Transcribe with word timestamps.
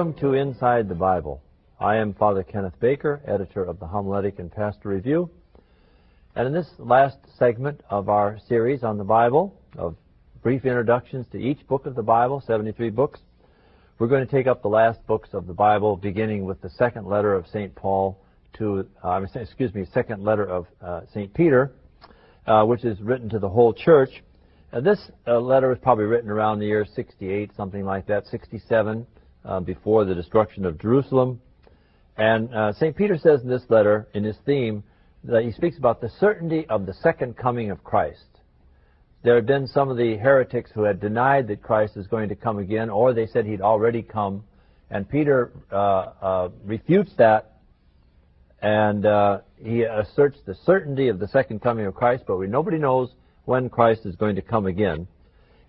Welcome 0.00 0.18
to 0.20 0.32
Inside 0.32 0.88
the 0.88 0.94
Bible. 0.94 1.42
I 1.78 1.96
am 1.96 2.14
Father 2.14 2.42
Kenneth 2.42 2.80
Baker, 2.80 3.20
editor 3.26 3.62
of 3.62 3.78
the 3.78 3.84
Homiletic 3.84 4.38
and 4.38 4.50
Pastoral 4.50 4.94
Review. 4.94 5.28
And 6.34 6.46
in 6.46 6.54
this 6.54 6.70
last 6.78 7.18
segment 7.38 7.82
of 7.90 8.08
our 8.08 8.38
series 8.48 8.82
on 8.82 8.96
the 8.96 9.04
Bible, 9.04 9.54
of 9.76 9.96
brief 10.42 10.64
introductions 10.64 11.26
to 11.32 11.38
each 11.38 11.66
book 11.68 11.84
of 11.84 11.96
the 11.96 12.02
Bible, 12.02 12.42
73 12.46 12.88
books, 12.88 13.20
we're 13.98 14.06
going 14.06 14.26
to 14.26 14.32
take 14.32 14.46
up 14.46 14.62
the 14.62 14.68
last 14.68 15.06
books 15.06 15.28
of 15.34 15.46
the 15.46 15.52
Bible, 15.52 15.98
beginning 15.98 16.46
with 16.46 16.62
the 16.62 16.70
second 16.70 17.06
letter 17.06 17.34
of 17.34 17.46
St. 17.48 17.74
Paul 17.74 18.18
to, 18.54 18.88
uh, 19.04 19.20
excuse 19.34 19.74
me, 19.74 19.84
second 19.92 20.24
letter 20.24 20.46
of 20.46 20.66
uh, 20.80 21.02
St. 21.12 21.34
Peter, 21.34 21.72
uh, 22.46 22.64
which 22.64 22.86
is 22.86 22.98
written 23.02 23.28
to 23.28 23.38
the 23.38 23.50
whole 23.50 23.74
church. 23.74 24.22
This 24.82 25.10
uh, 25.26 25.38
letter 25.38 25.68
was 25.68 25.78
probably 25.82 26.06
written 26.06 26.30
around 26.30 26.58
the 26.58 26.64
year 26.64 26.86
68, 26.86 27.50
something 27.54 27.84
like 27.84 28.06
that, 28.06 28.26
67 28.28 29.06
uh, 29.44 29.60
before 29.60 30.04
the 30.04 30.14
destruction 30.14 30.64
of 30.64 30.80
Jerusalem. 30.80 31.40
And 32.16 32.54
uh, 32.54 32.72
St. 32.74 32.96
Peter 32.96 33.18
says 33.18 33.42
in 33.42 33.48
this 33.48 33.62
letter, 33.68 34.08
in 34.14 34.24
his 34.24 34.36
theme, 34.44 34.82
that 35.24 35.42
he 35.42 35.52
speaks 35.52 35.78
about 35.78 36.00
the 36.00 36.10
certainty 36.20 36.66
of 36.68 36.86
the 36.86 36.94
second 36.94 37.36
coming 37.36 37.70
of 37.70 37.82
Christ. 37.84 38.24
There 39.22 39.34
had 39.34 39.46
been 39.46 39.66
some 39.66 39.90
of 39.90 39.98
the 39.98 40.16
heretics 40.16 40.70
who 40.74 40.82
had 40.82 41.00
denied 41.00 41.48
that 41.48 41.62
Christ 41.62 41.96
is 41.96 42.06
going 42.06 42.30
to 42.30 42.34
come 42.34 42.58
again, 42.58 42.88
or 42.88 43.12
they 43.12 43.26
said 43.26 43.44
he'd 43.44 43.60
already 43.60 44.02
come. 44.02 44.44
And 44.90 45.08
Peter 45.08 45.52
uh, 45.70 45.76
uh, 45.76 46.48
refutes 46.64 47.12
that, 47.18 47.58
and 48.62 49.04
uh, 49.04 49.40
he 49.62 49.82
asserts 49.82 50.38
the 50.46 50.54
certainty 50.66 51.08
of 51.08 51.18
the 51.18 51.28
second 51.28 51.60
coming 51.60 51.86
of 51.86 51.94
Christ, 51.94 52.24
but 52.26 52.38
we, 52.38 52.46
nobody 52.46 52.78
knows 52.78 53.10
when 53.44 53.68
Christ 53.68 54.06
is 54.06 54.16
going 54.16 54.36
to 54.36 54.42
come 54.42 54.66
again. 54.66 55.06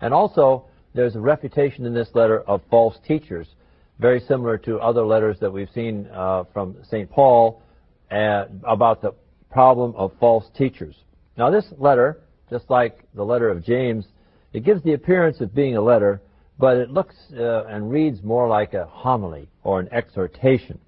And 0.00 0.12
also, 0.14 0.66
there's 0.94 1.14
a 1.14 1.20
refutation 1.20 1.86
in 1.86 1.94
this 1.94 2.08
letter 2.14 2.40
of 2.42 2.62
false 2.70 2.96
teachers 3.06 3.48
very 3.98 4.20
similar 4.20 4.58
to 4.58 4.78
other 4.78 5.04
letters 5.04 5.36
that 5.40 5.52
we've 5.52 5.70
seen 5.74 6.08
uh, 6.12 6.44
from 6.52 6.76
St. 6.84 7.10
Paul 7.10 7.62
uh, 8.10 8.44
about 8.64 9.02
the 9.02 9.14
problem 9.50 9.94
of 9.96 10.12
false 10.18 10.44
teachers. 10.56 10.96
Now, 11.36 11.50
this 11.50 11.64
letter, 11.78 12.20
just 12.50 12.68
like 12.68 13.04
the 13.14 13.24
letter 13.24 13.48
of 13.48 13.64
James, 13.64 14.06
it 14.52 14.64
gives 14.64 14.82
the 14.82 14.92
appearance 14.94 15.40
of 15.40 15.54
being 15.54 15.76
a 15.76 15.80
letter, 15.80 16.20
but 16.58 16.76
it 16.76 16.90
looks 16.90 17.14
uh, 17.36 17.64
and 17.64 17.90
reads 17.90 18.22
more 18.22 18.48
like 18.48 18.74
a 18.74 18.86
homily 18.86 19.48
or 19.62 19.80
an 19.80 19.88
exhortation. 19.92 20.78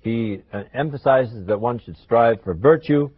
He 0.00 0.42
uh, 0.52 0.62
emphasizes 0.74 1.46
that 1.46 1.60
one 1.60 1.80
should 1.80 1.96
strive 1.98 2.42
for 2.42 2.54
virtue, 2.54 3.10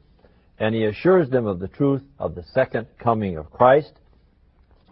and 0.59 0.75
he 0.75 0.85
assures 0.85 1.29
them 1.31 1.47
of 1.47 1.59
the 1.59 1.69
truth 1.69 2.03
of 2.19 2.35
the 2.35 2.45
second 2.55 2.87
coming 2.99 3.37
of 3.37 3.51
Christ. 3.51 3.93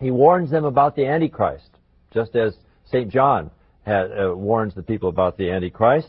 He 0.00 0.10
warns 0.10 0.50
them 0.50 0.64
about 0.64 0.96
the 0.96 1.06
Antichrist, 1.06 1.70
just 2.12 2.36
as 2.36 2.54
St. 2.90 3.10
John 3.10 3.50
has, 3.88 4.10
uh, 4.10 4.36
warns 4.36 4.74
the 4.74 4.82
people 4.82 5.08
about 5.08 5.36
the 5.36 5.50
Antichrist. 5.50 6.08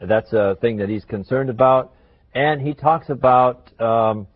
That's 0.00 0.32
a 0.32 0.56
thing 0.60 0.76
that 0.78 0.88
he's 0.88 1.04
concerned 1.04 1.50
about. 1.50 1.92
And 2.34 2.60
he 2.60 2.74
talks 2.74 3.10
about 3.10 3.70
um, 3.80 4.26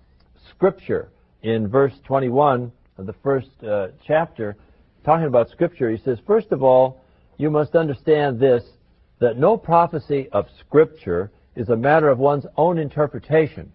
Scripture 0.50 1.10
in 1.42 1.68
verse 1.68 1.94
21 2.04 2.70
of 2.98 3.06
the 3.06 3.14
first 3.22 3.50
uh, 3.66 3.88
chapter, 4.06 4.56
talking 5.04 5.26
about 5.26 5.48
Scripture. 5.50 5.90
He 5.90 6.02
says, 6.04 6.18
First 6.26 6.52
of 6.52 6.62
all, 6.62 7.00
you 7.36 7.50
must 7.50 7.74
understand 7.74 8.38
this 8.38 8.62
that 9.20 9.38
no 9.38 9.56
prophecy 9.56 10.28
of 10.32 10.46
Scripture 10.60 11.30
is 11.56 11.68
a 11.68 11.76
matter 11.76 12.08
of 12.08 12.18
one's 12.18 12.46
own 12.56 12.78
interpretation, 12.78 13.72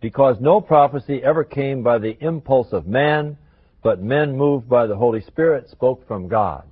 because 0.00 0.36
no 0.40 0.60
prophecy 0.60 1.22
ever 1.22 1.44
came 1.44 1.82
by 1.82 1.98
the 1.98 2.16
impulse 2.20 2.72
of 2.72 2.86
man, 2.86 3.36
but 3.82 4.02
men 4.02 4.36
moved 4.36 4.68
by 4.68 4.86
the 4.86 4.96
Holy 4.96 5.20
Spirit 5.22 5.70
spoke 5.70 6.06
from 6.06 6.28
God. 6.28 6.64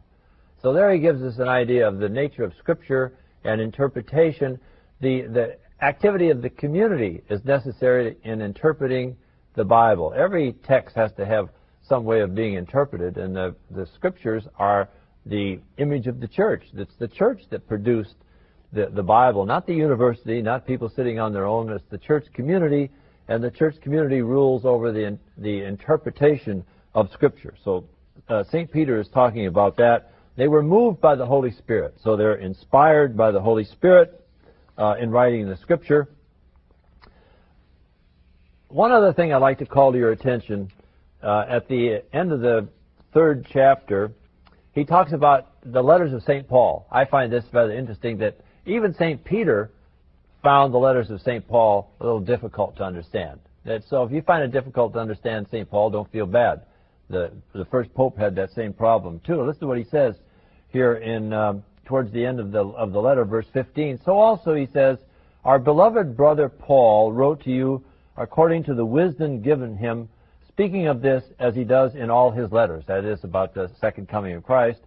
So 0.61 0.73
there 0.73 0.93
he 0.93 0.99
gives 0.99 1.23
us 1.23 1.39
an 1.39 1.49
idea 1.49 1.87
of 1.87 1.99
the 1.99 2.09
nature 2.09 2.45
of 2.45 2.53
Scripture 2.59 3.15
and 3.45 3.61
interpretation. 3.61 4.59
The, 5.01 5.23
the 5.23 5.57
activity 5.81 6.31
of 6.31 6.43
the 6.43 6.51
community 6.51 7.23
is 7.31 7.45
necessary 7.45 8.17
in 8.25 8.41
interpreting 8.41 9.17
the 9.55 9.65
Bible. 9.65 10.13
Every 10.17 10.55
text 10.67 10.97
has 10.97 11.13
to 11.13 11.25
have 11.25 11.51
some 11.89 12.05
way 12.05 12.21
of 12.21 12.35
being 12.35 12.55
interpreted, 12.55 13.17
and 13.17 13.35
the, 13.35 13.55
the 13.71 13.87
Scriptures 13.95 14.45
are 14.59 14.89
the 15.27 15.61
image 15.79 16.07
of 16.07 16.21
the 16.21 16.29
church. 16.29 16.65
It's 16.75 16.97
the 16.99 17.09
church 17.09 17.43
that 17.51 17.69
produced 17.69 18.17
the, 18.73 18.91
the 18.93 19.03
Bible, 19.03 19.47
not 19.47 19.67
the 19.67 19.75
university, 19.75 20.43
not 20.43 20.67
people 20.67 20.91
sitting 20.95 21.19
on 21.19 21.33
their 21.33 21.47
own. 21.47 21.71
It's 21.71 21.85
the 21.91 21.99
church 21.99 22.27
community, 22.35 22.91
and 23.29 23.43
the 23.43 23.51
church 23.51 23.77
community 23.81 24.23
rules 24.23 24.65
over 24.65 24.91
the, 24.93 25.19
the 25.39 25.63
interpretation 25.65 26.65
of 26.95 27.11
Scripture. 27.13 27.55
So 27.65 27.85
uh, 28.29 28.43
St. 28.45 28.71
Peter 28.71 29.01
is 29.01 29.09
talking 29.09 29.47
about 29.47 29.77
that. 29.77 30.13
They 30.39 30.47
were 30.47 30.63
moved 30.63 31.01
by 31.01 31.17
the 31.17 31.27
Holy 31.27 31.51
Spirit. 31.51 31.97
So 32.05 32.17
they're 32.17 32.37
inspired 32.37 33.17
by 33.17 33.33
the 33.33 33.41
Holy 33.41 33.65
Spirit 33.65 34.25
uh, 34.79 34.95
in 35.01 35.11
writing 35.11 35.49
the 35.49 35.57
Scripture. 35.57 36.07
One 38.69 38.93
other 38.93 39.13
thing 39.13 39.33
I'd 39.33 39.39
like 39.39 39.59
to 39.59 39.67
call 39.67 39.91
to 39.91 39.99
your 39.99 40.13
attention 40.13 40.71
uh, 41.25 41.47
at 41.49 41.67
the 41.67 42.05
end 42.13 42.31
of 42.31 42.39
the 42.39 42.69
third 43.13 43.49
chapter, 43.53 44.13
he 44.75 44.85
talks 44.85 45.13
about 45.13 45.49
the 45.65 45.83
letters 45.83 46.13
of 46.13 46.23
St. 46.23 46.47
Paul. 46.47 46.87
I 46.89 47.05
find 47.05 47.33
this 47.33 47.45
rather 47.53 47.73
interesting 47.73 48.19
that 48.19 48.39
even 48.65 48.95
St. 48.95 49.25
Peter 49.25 49.73
found 50.45 50.73
the 50.73 50.79
letters 50.79 51.11
of 51.11 51.21
St. 51.21 51.49
Paul 51.49 51.91
a 52.01 52.05
little 52.05 52.21
difficult 52.21 52.77
to 52.77 52.85
understand. 52.85 53.41
That, 53.65 53.83
so 53.91 54.05
if 54.05 54.13
you 54.13 54.23
find 54.23 54.45
it 54.45 54.53
difficult 54.53 54.93
to 54.93 55.01
understand 55.01 55.49
St. 55.51 55.69
Paul, 55.69 55.91
don't 55.91 56.11
feel 56.13 56.27
bad. 56.27 56.63
The, 57.11 57.33
the 57.55 57.65
first 57.65 57.93
pope 57.93 58.17
had 58.17 58.37
that 58.37 58.53
same 58.53 58.73
problem 58.73 59.21
too. 59.27 59.43
Listen 59.43 59.63
to 59.63 59.67
what 59.67 59.79
he 59.79 59.85
says 59.91 60.15
here 60.71 60.95
in 60.95 61.33
um, 61.33 61.63
towards 61.85 62.13
the 62.13 62.25
end 62.25 62.39
of 62.39 62.53
the 62.53 62.61
of 62.61 62.93
the 62.93 63.01
letter, 63.01 63.25
verse 63.25 63.47
15. 63.53 64.01
So 64.05 64.19
also 64.19 64.55
he 64.55 64.69
says, 64.73 64.99
our 65.45 65.59
beloved 65.59 66.17
brother 66.17 66.49
Paul 66.49 67.13
wrote 67.13 67.43
to 67.45 67.51
you 67.51 67.83
according 68.17 68.65
to 68.65 68.75
the 68.75 68.85
wisdom 68.85 69.41
given 69.41 69.77
him, 69.77 70.09
speaking 70.49 70.87
of 70.89 71.01
this 71.01 71.25
as 71.39 71.55
he 71.55 71.65
does 71.65 71.95
in 71.95 72.11
all 72.11 72.31
his 72.31 72.51
letters. 72.53 72.85
That 72.87 73.05
is 73.05 73.25
about 73.25 73.55
the 73.55 73.71
second 73.81 74.09
coming 74.09 74.35
of 74.35 74.43
Christ. 74.43 74.81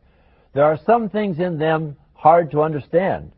There 0.54 0.66
are 0.66 0.78
some 0.86 1.10
things 1.10 1.40
in 1.40 1.58
them 1.58 1.96
hard 2.14 2.52
to 2.52 2.62
understand, 2.62 3.32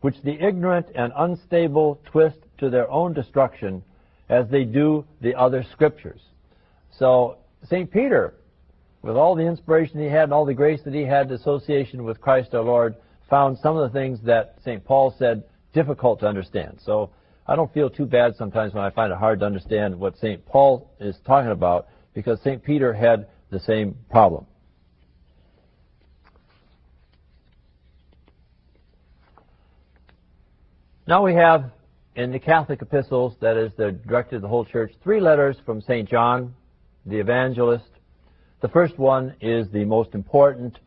which 0.00 0.20
the 0.22 0.40
ignorant 0.44 0.86
and 0.94 1.12
unstable 1.16 2.00
twist 2.06 2.38
to 2.58 2.70
their 2.70 2.90
own 2.90 3.12
destruction, 3.12 3.82
as 4.28 4.48
they 4.48 4.64
do 4.64 5.04
the 5.20 5.34
other 5.34 5.64
scriptures. 5.70 6.20
So 6.98 7.36
St. 7.64 7.90
Peter 7.90 8.34
with 9.06 9.16
all 9.16 9.36
the 9.36 9.46
inspiration 9.46 10.00
he 10.00 10.06
had 10.06 10.24
and 10.24 10.32
all 10.32 10.44
the 10.44 10.54
grace 10.54 10.80
that 10.84 10.92
he 10.92 11.02
had, 11.02 11.30
association 11.30 12.04
with 12.04 12.20
Christ 12.20 12.54
our 12.54 12.62
Lord, 12.62 12.96
found 13.30 13.56
some 13.58 13.76
of 13.76 13.90
the 13.90 13.98
things 13.98 14.18
that 14.24 14.56
St. 14.64 14.84
Paul 14.84 15.14
said 15.16 15.44
difficult 15.72 16.20
to 16.20 16.26
understand. 16.26 16.78
So 16.84 17.10
I 17.46 17.54
don't 17.54 17.72
feel 17.72 17.88
too 17.88 18.06
bad 18.06 18.34
sometimes 18.36 18.74
when 18.74 18.82
I 18.82 18.90
find 18.90 19.12
it 19.12 19.18
hard 19.18 19.40
to 19.40 19.46
understand 19.46 19.98
what 19.98 20.16
St. 20.18 20.44
Paul 20.44 20.90
is 20.98 21.16
talking 21.24 21.52
about 21.52 21.86
because 22.14 22.40
St. 22.40 22.62
Peter 22.62 22.92
had 22.92 23.28
the 23.50 23.60
same 23.60 23.96
problem. 24.10 24.46
Now 31.06 31.22
we 31.22 31.34
have 31.34 31.70
in 32.16 32.32
the 32.32 32.40
Catholic 32.40 32.82
epistles, 32.82 33.34
that 33.40 33.56
is, 33.56 33.70
they're 33.76 33.92
directed 33.92 34.36
to 34.36 34.40
the 34.40 34.48
whole 34.48 34.64
church, 34.64 34.92
three 35.04 35.20
letters 35.20 35.56
from 35.64 35.80
St. 35.82 36.08
John, 36.08 36.54
the 37.04 37.18
evangelist, 37.18 37.84
the 38.60 38.68
first 38.68 38.98
one 38.98 39.34
is 39.40 39.68
the 39.72 39.84
most 39.84 40.14
important, 40.14 40.78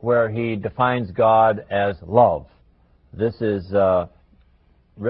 where 0.00 0.30
he 0.30 0.56
defines 0.56 1.10
God 1.10 1.64
as 1.70 1.96
love. 2.06 2.46
This 3.12 3.34
is 3.40 3.72
uh, 3.72 4.06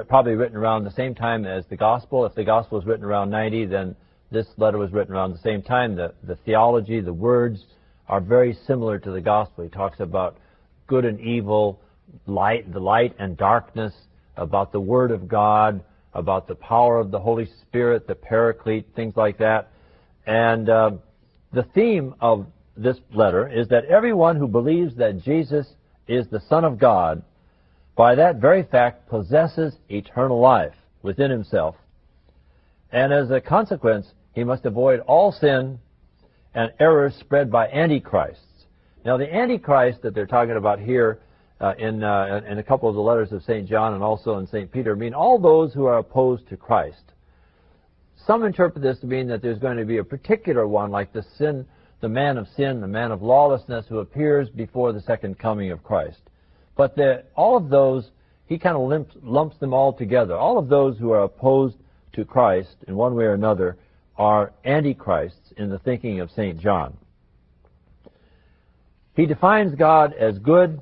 probably 0.09 0.33
written 0.33 0.57
around 0.57 0.85
the 0.85 0.93
same 0.93 1.15
time 1.15 1.45
as 1.45 1.65
the 1.69 1.77
Gospel. 1.77 2.25
If 2.25 2.35
the 2.35 2.45
Gospel 2.45 2.79
was 2.79 2.87
written 2.87 3.05
around 3.05 3.31
90, 3.31 3.67
then 3.67 3.97
this 4.31 4.47
letter 4.57 4.79
was 4.79 4.93
written 4.93 5.15
around 5.15 5.33
the 5.33 5.39
same 5.39 5.63
time. 5.63 5.95
The, 5.95 6.15
the 6.23 6.37
theology, 6.37 7.01
the 7.01 7.13
words 7.13 7.65
are 8.09 8.21
very 8.21 8.57
similar 8.67 8.99
to 8.99 9.11
the 9.11 9.21
Gospel. 9.21 9.65
He 9.65 9.71
talks 9.71 10.01
about 10.01 10.39
good 10.87 11.05
and 11.05 11.21
evil, 11.21 11.81
light, 12.27 12.73
the 12.73 12.81
light 12.81 13.15
and 13.19 13.37
darkness, 13.37 13.93
about 14.37 14.73
the 14.73 14.81
Word 14.81 15.11
of 15.11 15.29
God, 15.29 15.83
about 16.15 16.49
the 16.49 16.55
power 16.55 16.99
of 16.99 17.11
the 17.11 17.19
Holy 17.19 17.49
Spirit, 17.63 18.07
the 18.07 18.15
Paraclete, 18.15 18.87
things 18.95 19.15
like 19.17 19.39
that. 19.39 19.71
And 20.27 20.69
uh, 20.69 20.91
the 21.53 21.65
theme 21.75 22.15
of 22.21 22.47
this 22.77 22.97
letter 23.13 23.49
is 23.49 23.69
that 23.69 23.85
everyone 23.87 24.37
who 24.37 24.47
believes 24.47 24.95
that 24.97 25.23
Jesus 25.23 25.67
is 26.09 26.27
the 26.29 26.43
Son 26.49 26.65
of 26.65 26.79
God, 26.79 27.23
by 27.97 28.15
that 28.15 28.37
very 28.37 28.63
fact, 28.63 29.09
possesses 29.09 29.75
eternal 29.89 30.41
life 30.41 30.75
within 31.03 31.31
himself. 31.31 31.77
And 32.93 33.13
as 33.13 33.31
a 33.31 33.41
consequence, 33.41 34.07
he 34.35 34.45
must 34.45 34.67
avoid 34.67 35.01
all 35.01 35.33
sin 35.33 35.79
and 36.55 36.73
errors 36.79 37.15
spread 37.21 37.51
by 37.51 37.69
antichrists. 37.69 38.43
Now, 39.05 39.17
the 39.17 39.33
antichrist 39.33 40.03
that 40.03 40.15
they're 40.15 40.27
talking 40.27 40.57
about 40.57 40.81
here 40.81 41.21
uh, 41.61 41.75
in, 41.79 42.03
uh, 42.03 42.43
in 42.49 42.59
a 42.59 42.63
couple 42.63 42.89
of 42.89 42.95
the 42.95 43.01
letters 43.01 43.33
of 43.33 43.43
St. 43.43 43.69
John 43.69 43.95
and 43.95 44.03
also 44.03 44.39
in 44.39 44.47
St. 44.47 44.71
Peter 44.71 44.95
mean 44.95 45.15
all 45.15 45.39
those 45.39 45.73
who 45.73 45.87
are 45.87 45.99
opposed 45.99 46.49
to 46.49 46.57
Christ. 46.57 47.13
Some 48.27 48.45
interpret 48.45 48.83
this 48.83 48.99
to 49.01 49.07
mean 49.07 49.29
that 49.29 49.41
there's 49.41 49.61
going 49.61 49.77
to 49.77 49.85
be 49.85 49.99
a 49.99 50.05
particular 50.05 50.67
one, 50.67 50.91
like 50.91 51.13
the 51.13 51.25
sin, 51.39 51.65
the 52.01 52.09
man 52.09 52.39
of 52.39 52.49
sin, 52.57 52.81
the 52.81 52.89
man 52.89 53.13
of 53.13 53.23
lawlessness 53.23 53.87
who 53.89 53.99
appears 53.99 54.49
before 54.49 54.93
the 54.93 55.01
second 55.01 55.39
coming 55.39 55.71
of 55.71 55.85
Christ. 55.85 56.19
But 56.77 56.97
the, 56.97 57.23
all 57.37 57.57
of 57.57 57.69
those, 57.69 58.11
he 58.47 58.59
kind 58.59 58.77
of 58.77 58.89
lumps, 58.89 59.17
lumps 59.23 59.59
them 59.59 59.73
all 59.73 59.93
together. 59.93 60.35
All 60.35 60.59
of 60.59 60.69
those 60.69 60.99
who 60.99 61.13
are 61.13 61.23
opposed 61.23 61.77
to 62.15 62.25
Christ 62.25 62.75
in 62.89 62.97
one 62.97 63.15
way 63.15 63.25
or 63.25 63.35
another 63.35 63.77
are 64.17 64.53
antichrists 64.65 65.53
in 65.57 65.71
the 65.71 65.79
thinking 65.79 66.19
of 66.19 66.31
St. 66.33 66.59
John. 66.59 66.97
He 69.15 69.27
defines 69.27 69.75
God 69.77 70.15
as 70.15 70.39
good 70.39 70.81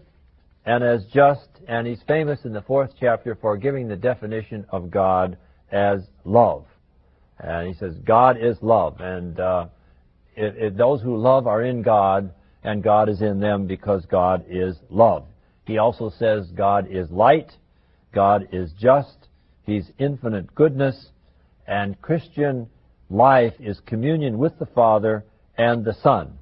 and 0.64 0.82
as 0.82 1.04
just, 1.12 1.48
and 1.68 1.86
he's 1.86 2.00
famous 2.08 2.40
in 2.44 2.54
the 2.54 2.62
fourth 2.62 2.92
chapter 2.98 3.34
for 3.34 3.58
giving 3.58 3.86
the 3.86 3.96
definition 3.96 4.64
of 4.70 4.90
God 4.90 5.36
as 5.70 6.00
love. 6.24 6.64
And 7.44 7.68
he 7.68 7.74
says, 7.74 7.94
God 8.06 8.38
is 8.40 8.56
love, 8.62 9.00
and 9.00 9.38
uh, 9.38 9.66
it, 10.34 10.56
it, 10.56 10.76
those 10.78 11.02
who 11.02 11.18
love 11.18 11.46
are 11.46 11.62
in 11.62 11.82
God, 11.82 12.32
and 12.62 12.82
God 12.82 13.10
is 13.10 13.20
in 13.20 13.38
them 13.38 13.66
because 13.66 14.06
God 14.06 14.46
is 14.48 14.76
love. 14.88 15.26
He 15.66 15.76
also 15.76 16.10
says 16.18 16.46
God 16.56 16.88
is 16.90 17.10
light, 17.10 17.52
God 18.14 18.48
is 18.50 18.70
just, 18.80 19.28
He's 19.64 19.90
infinite 19.98 20.54
goodness, 20.54 21.10
and 21.66 22.00
Christian 22.00 22.66
life 23.10 23.54
is 23.60 23.78
communion 23.84 24.38
with 24.38 24.58
the 24.58 24.66
Father 24.66 25.22
and 25.58 25.84
the 25.84 25.94
Son. 26.02 26.38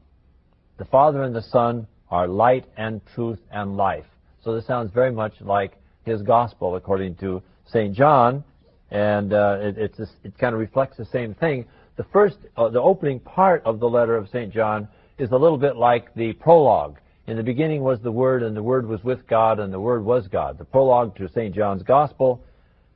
The 0.78 0.84
Father 0.84 1.24
and 1.24 1.34
the 1.34 1.42
Son 1.42 1.88
are 2.10 2.28
light 2.28 2.66
and 2.76 3.00
truth 3.14 3.40
and 3.50 3.76
life. 3.76 4.06
So 4.44 4.54
this 4.54 4.66
sounds 4.66 4.92
very 4.92 5.10
much 5.10 5.34
like 5.40 5.72
his 6.04 6.22
gospel 6.22 6.76
according 6.76 7.16
to 7.16 7.42
St. 7.66 7.92
John, 7.92 8.44
and 8.92 9.32
uh, 9.32 9.56
it, 9.60 9.98
a, 9.98 10.02
it 10.22 10.38
kind 10.38 10.54
of 10.54 10.60
reflects 10.60 10.98
the 10.98 11.06
same 11.06 11.34
thing. 11.34 11.64
The 11.96 12.04
first, 12.12 12.36
uh, 12.56 12.68
the 12.68 12.80
opening 12.80 13.20
part 13.20 13.62
of 13.64 13.80
the 13.80 13.88
letter 13.88 14.16
of 14.16 14.28
St. 14.28 14.52
John 14.52 14.86
is 15.18 15.30
a 15.32 15.36
little 15.36 15.56
bit 15.56 15.76
like 15.76 16.14
the 16.14 16.34
prologue. 16.34 16.98
In 17.26 17.36
the 17.36 17.42
beginning 17.42 17.82
was 17.82 18.00
the 18.00 18.12
Word, 18.12 18.42
and 18.42 18.54
the 18.54 18.62
Word 18.62 18.86
was 18.86 19.02
with 19.02 19.26
God, 19.26 19.60
and 19.60 19.72
the 19.72 19.80
Word 19.80 20.04
was 20.04 20.28
God. 20.28 20.58
The 20.58 20.64
prologue 20.64 21.16
to 21.16 21.28
St. 21.28 21.54
John's 21.54 21.82
Gospel 21.82 22.44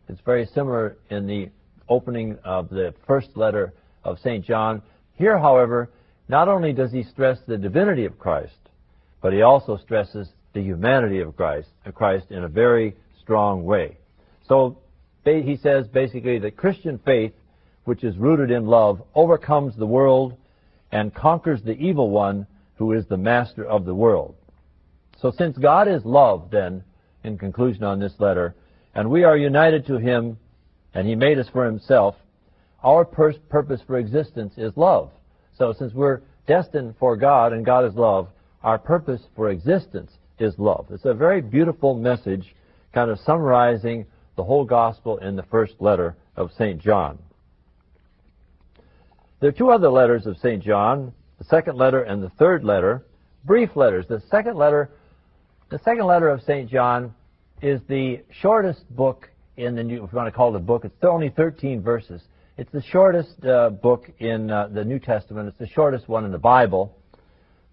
is 0.08 0.18
very 0.24 0.46
similar 0.46 0.98
in 1.08 1.26
the 1.26 1.48
opening 1.88 2.36
of 2.44 2.68
the 2.68 2.92
first 3.06 3.30
letter 3.34 3.72
of 4.04 4.18
St. 4.18 4.44
John. 4.44 4.82
Here, 5.14 5.38
however, 5.38 5.90
not 6.28 6.48
only 6.48 6.74
does 6.74 6.92
he 6.92 7.04
stress 7.04 7.38
the 7.46 7.56
divinity 7.56 8.04
of 8.04 8.18
Christ, 8.18 8.58
but 9.22 9.32
he 9.32 9.40
also 9.40 9.78
stresses 9.78 10.28
the 10.52 10.60
humanity 10.60 11.20
of 11.20 11.36
Christ, 11.36 11.68
Christ 11.94 12.26
in 12.30 12.44
a 12.44 12.48
very 12.48 12.94
strong 13.20 13.64
way. 13.64 13.96
So 14.46 14.78
he 15.26 15.56
says 15.56 15.86
basically 15.88 16.38
that 16.38 16.56
Christian 16.56 16.98
faith, 17.04 17.32
which 17.84 18.04
is 18.04 18.16
rooted 18.16 18.50
in 18.50 18.66
love, 18.66 19.02
overcomes 19.14 19.76
the 19.76 19.86
world 19.86 20.34
and 20.92 21.14
conquers 21.14 21.62
the 21.62 21.72
evil 21.72 22.10
one 22.10 22.46
who 22.76 22.92
is 22.92 23.06
the 23.06 23.16
master 23.16 23.64
of 23.64 23.84
the 23.84 23.94
world. 23.94 24.36
So 25.20 25.32
since 25.36 25.56
God 25.58 25.88
is 25.88 26.04
love, 26.04 26.50
then, 26.50 26.84
in 27.24 27.38
conclusion 27.38 27.82
on 27.84 27.98
this 27.98 28.12
letter, 28.18 28.54
and 28.94 29.10
we 29.10 29.24
are 29.24 29.36
united 29.36 29.86
to 29.86 29.98
him 29.98 30.38
and 30.94 31.06
he 31.06 31.14
made 31.14 31.38
us 31.38 31.48
for 31.52 31.64
himself, 31.64 32.14
our 32.82 33.04
pur- 33.04 33.34
purpose 33.48 33.80
for 33.86 33.98
existence 33.98 34.54
is 34.56 34.76
love. 34.76 35.10
So 35.58 35.74
since 35.78 35.92
we're 35.92 36.20
destined 36.46 36.94
for 36.98 37.16
God 37.16 37.52
and 37.52 37.64
God 37.64 37.84
is 37.84 37.94
love, 37.94 38.28
our 38.62 38.78
purpose 38.78 39.22
for 39.34 39.50
existence 39.50 40.12
is 40.38 40.54
love. 40.58 40.86
It's 40.90 41.04
a 41.04 41.14
very 41.14 41.40
beautiful 41.40 41.94
message, 41.94 42.54
kind 42.94 43.10
of 43.10 43.18
summarizing 43.20 44.06
the 44.36 44.44
whole 44.44 44.64
gospel 44.64 45.18
in 45.18 45.36
the 45.36 45.42
first 45.44 45.74
letter 45.80 46.16
of 46.36 46.50
St. 46.58 46.80
John. 46.80 47.18
There 49.40 49.48
are 49.48 49.52
two 49.52 49.70
other 49.70 49.88
letters 49.88 50.26
of 50.26 50.36
St. 50.38 50.62
John, 50.62 51.12
the 51.38 51.44
second 51.44 51.76
letter 51.76 52.02
and 52.02 52.22
the 52.22 52.30
third 52.30 52.64
letter, 52.64 53.04
brief 53.44 53.76
letters. 53.76 54.06
The 54.08 54.22
second 54.30 54.56
letter, 54.56 54.90
the 55.70 55.78
second 55.80 56.06
letter 56.06 56.28
of 56.28 56.42
St. 56.42 56.70
John 56.70 57.14
is 57.62 57.80
the 57.88 58.22
shortest 58.40 58.88
book 58.94 59.28
in 59.56 59.74
the 59.74 59.82
New, 59.82 60.04
if 60.04 60.12
you 60.12 60.16
want 60.16 60.28
to 60.28 60.32
call 60.32 60.54
it 60.54 60.56
a 60.56 60.60
book, 60.60 60.84
it's 60.84 60.94
only 61.02 61.30
13 61.30 61.82
verses. 61.82 62.22
It's 62.58 62.70
the 62.72 62.82
shortest 62.82 63.44
uh, 63.44 63.70
book 63.70 64.10
in 64.18 64.50
uh, 64.50 64.68
the 64.68 64.84
New 64.84 64.98
Testament. 64.98 65.48
It's 65.48 65.58
the 65.58 65.68
shortest 65.68 66.08
one 66.08 66.24
in 66.24 66.32
the 66.32 66.38
Bible. 66.38 66.96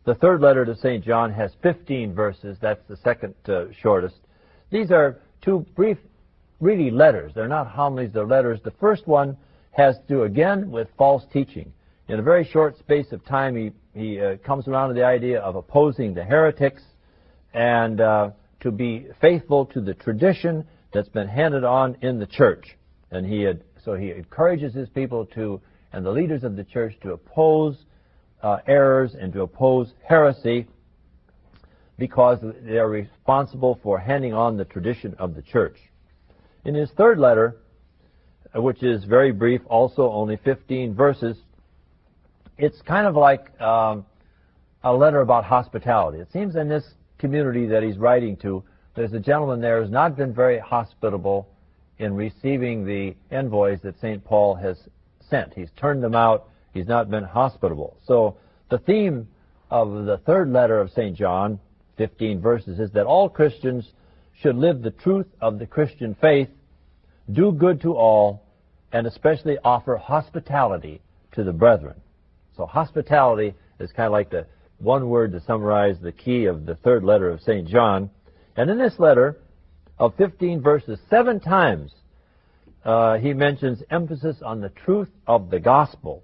The 0.06 0.16
third 0.16 0.42
letter 0.42 0.66
to 0.66 0.76
St. 0.76 1.04
John 1.04 1.32
has 1.32 1.52
15 1.62 2.14
verses. 2.14 2.58
That's 2.62 2.82
the 2.90 2.98
second 2.98 3.36
uh, 3.48 3.66
shortest. 3.82 4.16
These 4.70 4.92
are 4.92 5.20
two 5.42 5.66
brief, 5.76 5.98
really 6.64 6.90
letters. 6.90 7.34
They're 7.36 7.48
not 7.48 7.68
homilies, 7.68 8.12
they're 8.14 8.26
letters. 8.26 8.60
The 8.64 8.74
first 8.80 9.06
one 9.06 9.38
has 9.72 9.98
to 9.98 10.04
do 10.08 10.24
again 10.24 10.72
with 10.72 10.88
false 10.98 11.24
teaching. 11.32 11.74
In 12.08 12.20
a 12.20 12.24
very 12.24 12.46
short 12.46 12.78
space 12.80 13.12
of 13.12 13.24
time, 13.26 13.56
he, 13.56 13.72
he 13.94 14.20
uh, 14.20 14.38
comes 14.38 14.68
around 14.68 14.90
to 14.90 14.96
the 14.96 15.04
idea 15.04 15.40
of 15.42 15.56
opposing 15.56 16.14
the 16.14 16.24
heretics 16.24 16.84
and 17.54 18.00
uh, 18.00 18.32
to 18.62 18.72
be 18.72 19.08
faithful 19.22 19.66
to 19.68 19.82
the 19.82 19.94
tradition 19.94 20.66
that's 20.94 21.10
been 21.10 21.28
handed 21.28 21.64
on 21.64 21.98
in 22.02 22.20
the 22.20 22.28
church. 22.28 22.78
And 23.12 23.26
he 23.26 23.42
had, 23.42 23.64
so 23.84 23.96
he 23.96 24.12
encourages 24.12 24.74
his 24.74 24.90
people 24.90 25.26
to, 25.28 25.62
and 25.92 26.06
the 26.06 26.12
leaders 26.12 26.44
of 26.44 26.56
the 26.56 26.64
church 26.64 26.94
to 27.04 27.14
oppose 27.14 27.78
uh, 28.42 28.58
errors 28.68 29.16
and 29.20 29.34
to 29.34 29.42
oppose 29.42 29.94
heresy 30.08 30.68
because 31.98 32.40
they 32.64 32.78
are 32.78 32.90
responsible 32.90 33.80
for 33.84 34.00
handing 34.00 34.34
on 34.34 34.58
the 34.58 34.66
tradition 34.66 35.16
of 35.20 35.36
the 35.36 35.42
church. 35.42 35.78
In 36.66 36.76
his 36.76 36.90
third 36.92 37.20
letter, 37.20 37.58
uh, 38.56 38.62
which 38.62 38.84
is 38.84 39.04
very 39.04 39.32
brief, 39.32 39.62
also 39.68 40.10
only 40.12 40.38
15 40.38 40.94
verses, 40.94 41.38
it's 42.58 42.82
kind 42.84 43.06
of 43.06 43.16
like 43.16 43.60
um, 43.60 44.06
a 44.84 44.94
letter 44.94 45.22
about 45.22 45.44
hospitality. 45.44 46.20
It 46.20 46.32
seems 46.32 46.56
in 46.56 46.70
this 46.70 46.86
community 47.18 47.66
that 47.68 47.84
he's 47.84 47.98
writing 47.98 48.38
to, 48.38 48.64
there's 48.96 49.14
a 49.14 49.20
gentleman 49.20 49.60
there 49.60 49.82
who's 49.82 49.92
not 49.92 50.16
been 50.16 50.34
very 50.34 50.60
hospitable 50.60 51.50
in 51.98 52.16
receiving 52.16 52.86
the 52.86 53.16
envoys 53.32 53.80
that 53.82 54.00
St. 54.00 54.24
Paul 54.24 54.56
has 54.56 54.78
sent. 55.30 55.54
He's 55.54 55.70
turned 55.78 56.04
them 56.04 56.16
out. 56.16 56.50
He's 56.74 56.88
not 56.88 57.10
been 57.10 57.24
hospitable. 57.24 57.98
So 58.06 58.38
the 58.70 58.78
theme 58.80 59.28
of 59.70 60.06
the 60.06 60.18
third 60.26 60.52
letter 60.52 60.80
of 60.80 60.92
St. 60.92 61.16
John, 61.16 61.60
15 61.98 62.42
verses, 62.42 62.80
is 62.80 62.92
that 62.92 63.06
all 63.06 63.30
Christians 63.30 63.92
should 64.42 64.56
live 64.56 64.82
the 64.82 64.92
truth 64.92 65.28
of 65.42 65.60
the 65.60 65.66
Christian 65.66 66.16
faith, 66.20 66.50
do 67.32 67.52
good 67.52 67.82
to 67.82 67.94
all, 67.94 68.44
and 68.92 69.08
especially 69.08 69.58
offer 69.64 69.96
hospitality 69.96 71.02
to 71.34 71.44
the 71.44 71.54
brethren. 71.54 71.96
So 72.56 72.66
hospitality 72.66 73.54
is 73.80 73.92
kind 73.92 74.08
of 74.08 74.12
like 74.12 74.30
the 74.30 74.46
one 74.78 75.10
word 75.10 75.32
to 75.32 75.40
summarize 75.42 75.98
the 76.02 76.12
key 76.12 76.46
of 76.46 76.66
the 76.66 76.76
third 76.76 77.04
letter 77.04 77.30
of 77.30 77.42
St. 77.42 77.68
John. 77.68 78.10
And 78.56 78.70
in 78.70 78.78
this 78.78 79.00
letter 79.00 79.38
of 79.98 80.16
15 80.18 80.62
verses, 80.62 81.00
seven 81.10 81.40
times 81.40 81.94
uh, 82.86 83.18
he 83.18 83.34
mentions 83.34 83.82
emphasis 83.90 84.38
on 84.44 84.60
the 84.60 84.70
truth 84.70 85.10
of 85.26 85.50
the 85.50 85.60
gospel. 85.60 86.24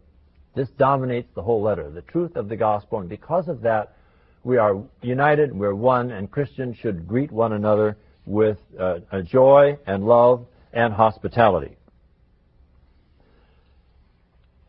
This 0.56 0.70
dominates 0.78 1.30
the 1.36 1.42
whole 1.42 1.62
letter, 1.62 1.90
the 1.90 2.02
truth 2.02 2.36
of 2.36 2.50
the 2.50 2.58
gospel. 2.58 3.00
And 3.00 3.10
because 3.10 3.48
of 3.48 3.62
that, 3.62 3.96
we 4.44 4.58
are 4.58 4.82
united, 5.02 5.56
we're 5.56 5.76
one, 5.76 6.12
and 6.12 6.30
Christians 6.30 6.78
should 6.78 7.08
greet 7.08 7.32
one 7.32 7.54
another 7.54 7.98
with 8.26 8.58
uh, 8.80 9.00
joy 9.24 9.78
and 9.88 10.06
love 10.06 10.46
and 10.74 10.94
hospitality. 10.94 11.78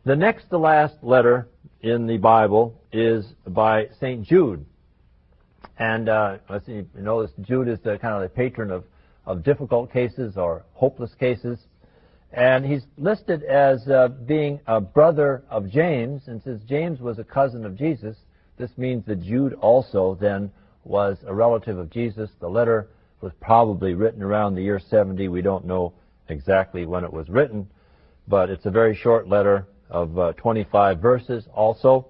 The 0.03 0.15
next 0.15 0.49
to 0.49 0.57
last 0.57 0.95
letter 1.03 1.47
in 1.81 2.07
the 2.07 2.17
Bible 2.17 2.81
is 2.91 3.25
by 3.47 3.87
St. 3.99 4.23
Jude. 4.23 4.65
And 5.77 6.09
uh, 6.09 6.37
let's 6.49 6.65
see, 6.65 6.73
you 6.73 6.87
notice 6.95 7.31
Jude 7.41 7.67
is 7.67 7.79
the 7.83 7.97
kind 7.99 8.15
of 8.15 8.21
the 8.21 8.29
patron 8.29 8.71
of, 8.71 8.83
of 9.25 9.43
difficult 9.43 9.91
cases 9.91 10.37
or 10.37 10.65
hopeless 10.73 11.11
cases. 11.19 11.59
And 12.33 12.65
he's 12.65 12.83
listed 12.97 13.43
as 13.43 13.87
uh, 13.87 14.07
being 14.25 14.59
a 14.65 14.79
brother 14.79 15.43
of 15.49 15.69
James, 15.69 16.23
and 16.27 16.41
since 16.43 16.63
James 16.63 16.99
was 16.99 17.19
a 17.19 17.23
cousin 17.23 17.65
of 17.65 17.77
Jesus, 17.77 18.15
this 18.57 18.71
means 18.77 19.05
that 19.05 19.21
Jude 19.21 19.53
also 19.55 20.17
then 20.19 20.51
was 20.83 21.17
a 21.27 21.33
relative 21.33 21.77
of 21.77 21.89
Jesus. 21.89 22.29
The 22.39 22.47
letter 22.47 22.87
was 23.21 23.31
probably 23.39 23.93
written 23.93 24.23
around 24.23 24.55
the 24.55 24.61
year 24.61 24.79
70. 24.79 25.27
We 25.27 25.41
don't 25.41 25.65
know 25.65 25.93
exactly 26.29 26.85
when 26.85 27.03
it 27.03 27.11
was 27.11 27.29
written, 27.29 27.67
but 28.27 28.49
it's 28.49 28.65
a 28.65 28.71
very 28.71 28.95
short 28.95 29.27
letter 29.27 29.67
of 29.89 30.17
uh, 30.17 30.33
25 30.33 30.99
verses 30.99 31.45
also. 31.53 32.07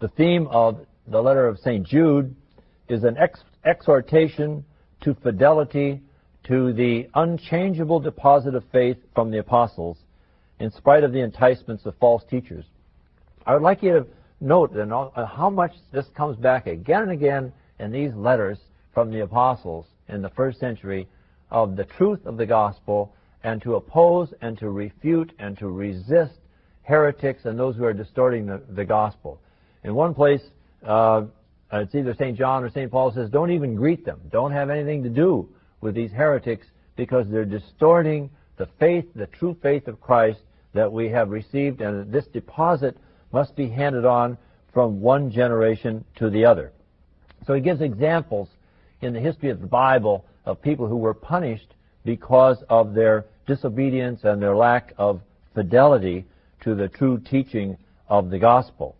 The 0.00 0.08
theme 0.08 0.46
of 0.48 0.86
the 1.06 1.20
letter 1.20 1.46
of 1.46 1.58
St. 1.58 1.86
Jude 1.86 2.34
is 2.88 3.04
an 3.04 3.16
ex- 3.18 3.40
exhortation 3.64 4.64
to 5.02 5.14
fidelity 5.14 6.00
to 6.44 6.72
the 6.72 7.08
unchangeable 7.14 8.00
deposit 8.00 8.54
of 8.54 8.64
faith 8.70 8.96
from 9.14 9.30
the 9.30 9.38
apostles 9.38 9.98
in 10.60 10.70
spite 10.70 11.04
of 11.04 11.12
the 11.12 11.20
enticements 11.20 11.84
of 11.86 11.94
false 11.98 12.22
teachers. 12.28 12.64
I 13.46 13.54
would 13.54 13.62
like 13.62 13.82
you 13.82 13.92
to 13.92 14.06
note 14.40 14.76
uh, 14.76 15.26
how 15.26 15.50
much 15.50 15.72
this 15.92 16.06
comes 16.16 16.36
back 16.36 16.66
again 16.66 17.02
and 17.02 17.12
again 17.12 17.52
in 17.78 17.90
these 17.90 18.14
letters 18.14 18.58
from 18.94 19.10
the 19.10 19.20
apostles 19.20 19.86
in 20.08 20.22
the 20.22 20.30
first 20.30 20.58
century 20.60 21.08
of 21.50 21.76
the 21.76 21.84
truth 21.84 22.24
of 22.24 22.36
the 22.36 22.46
gospel 22.46 23.12
and 23.42 23.60
to 23.62 23.74
oppose 23.74 24.32
and 24.40 24.56
to 24.58 24.70
refute 24.70 25.32
and 25.38 25.58
to 25.58 25.68
resist 25.68 26.34
heretics 26.82 27.44
and 27.44 27.58
those 27.58 27.76
who 27.76 27.84
are 27.84 27.92
distorting 27.92 28.46
the, 28.46 28.62
the 28.70 28.84
gospel. 28.84 29.40
In 29.82 29.94
one 29.94 30.14
place, 30.14 30.42
uh, 30.86 31.24
it's 31.72 31.94
either 31.94 32.14
St. 32.14 32.38
John 32.38 32.62
or 32.62 32.70
St. 32.70 32.90
Paul 32.90 33.12
says, 33.12 33.28
don't 33.30 33.50
even 33.50 33.74
greet 33.74 34.04
them. 34.04 34.20
Don't 34.30 34.52
have 34.52 34.70
anything 34.70 35.02
to 35.02 35.08
do 35.08 35.48
with 35.80 35.94
these 35.94 36.12
heretics 36.12 36.66
because 36.96 37.26
they're 37.28 37.44
distorting 37.44 38.30
the 38.56 38.68
faith, 38.78 39.06
the 39.14 39.26
true 39.26 39.56
faith 39.62 39.88
of 39.88 40.00
Christ 40.00 40.40
that 40.72 40.90
we 40.90 41.08
have 41.08 41.30
received, 41.30 41.80
and 41.80 42.12
this 42.12 42.26
deposit 42.26 42.96
must 43.32 43.56
be 43.56 43.68
handed 43.68 44.04
on 44.04 44.38
from 44.72 45.00
one 45.00 45.30
generation 45.30 46.04
to 46.16 46.30
the 46.30 46.44
other. 46.44 46.72
So 47.46 47.54
he 47.54 47.60
gives 47.60 47.80
examples 47.80 48.48
in 49.04 49.12
the 49.12 49.20
history 49.20 49.50
of 49.50 49.60
the 49.60 49.66
Bible 49.66 50.24
of 50.44 50.60
people 50.60 50.88
who 50.88 50.96
were 50.96 51.14
punished 51.14 51.74
because 52.04 52.62
of 52.68 52.94
their 52.94 53.26
disobedience 53.46 54.20
and 54.24 54.40
their 54.40 54.56
lack 54.56 54.92
of 54.98 55.20
fidelity 55.54 56.24
to 56.62 56.74
the 56.74 56.88
true 56.88 57.18
teaching 57.18 57.76
of 58.08 58.30
the 58.30 58.38
gospel. 58.38 58.96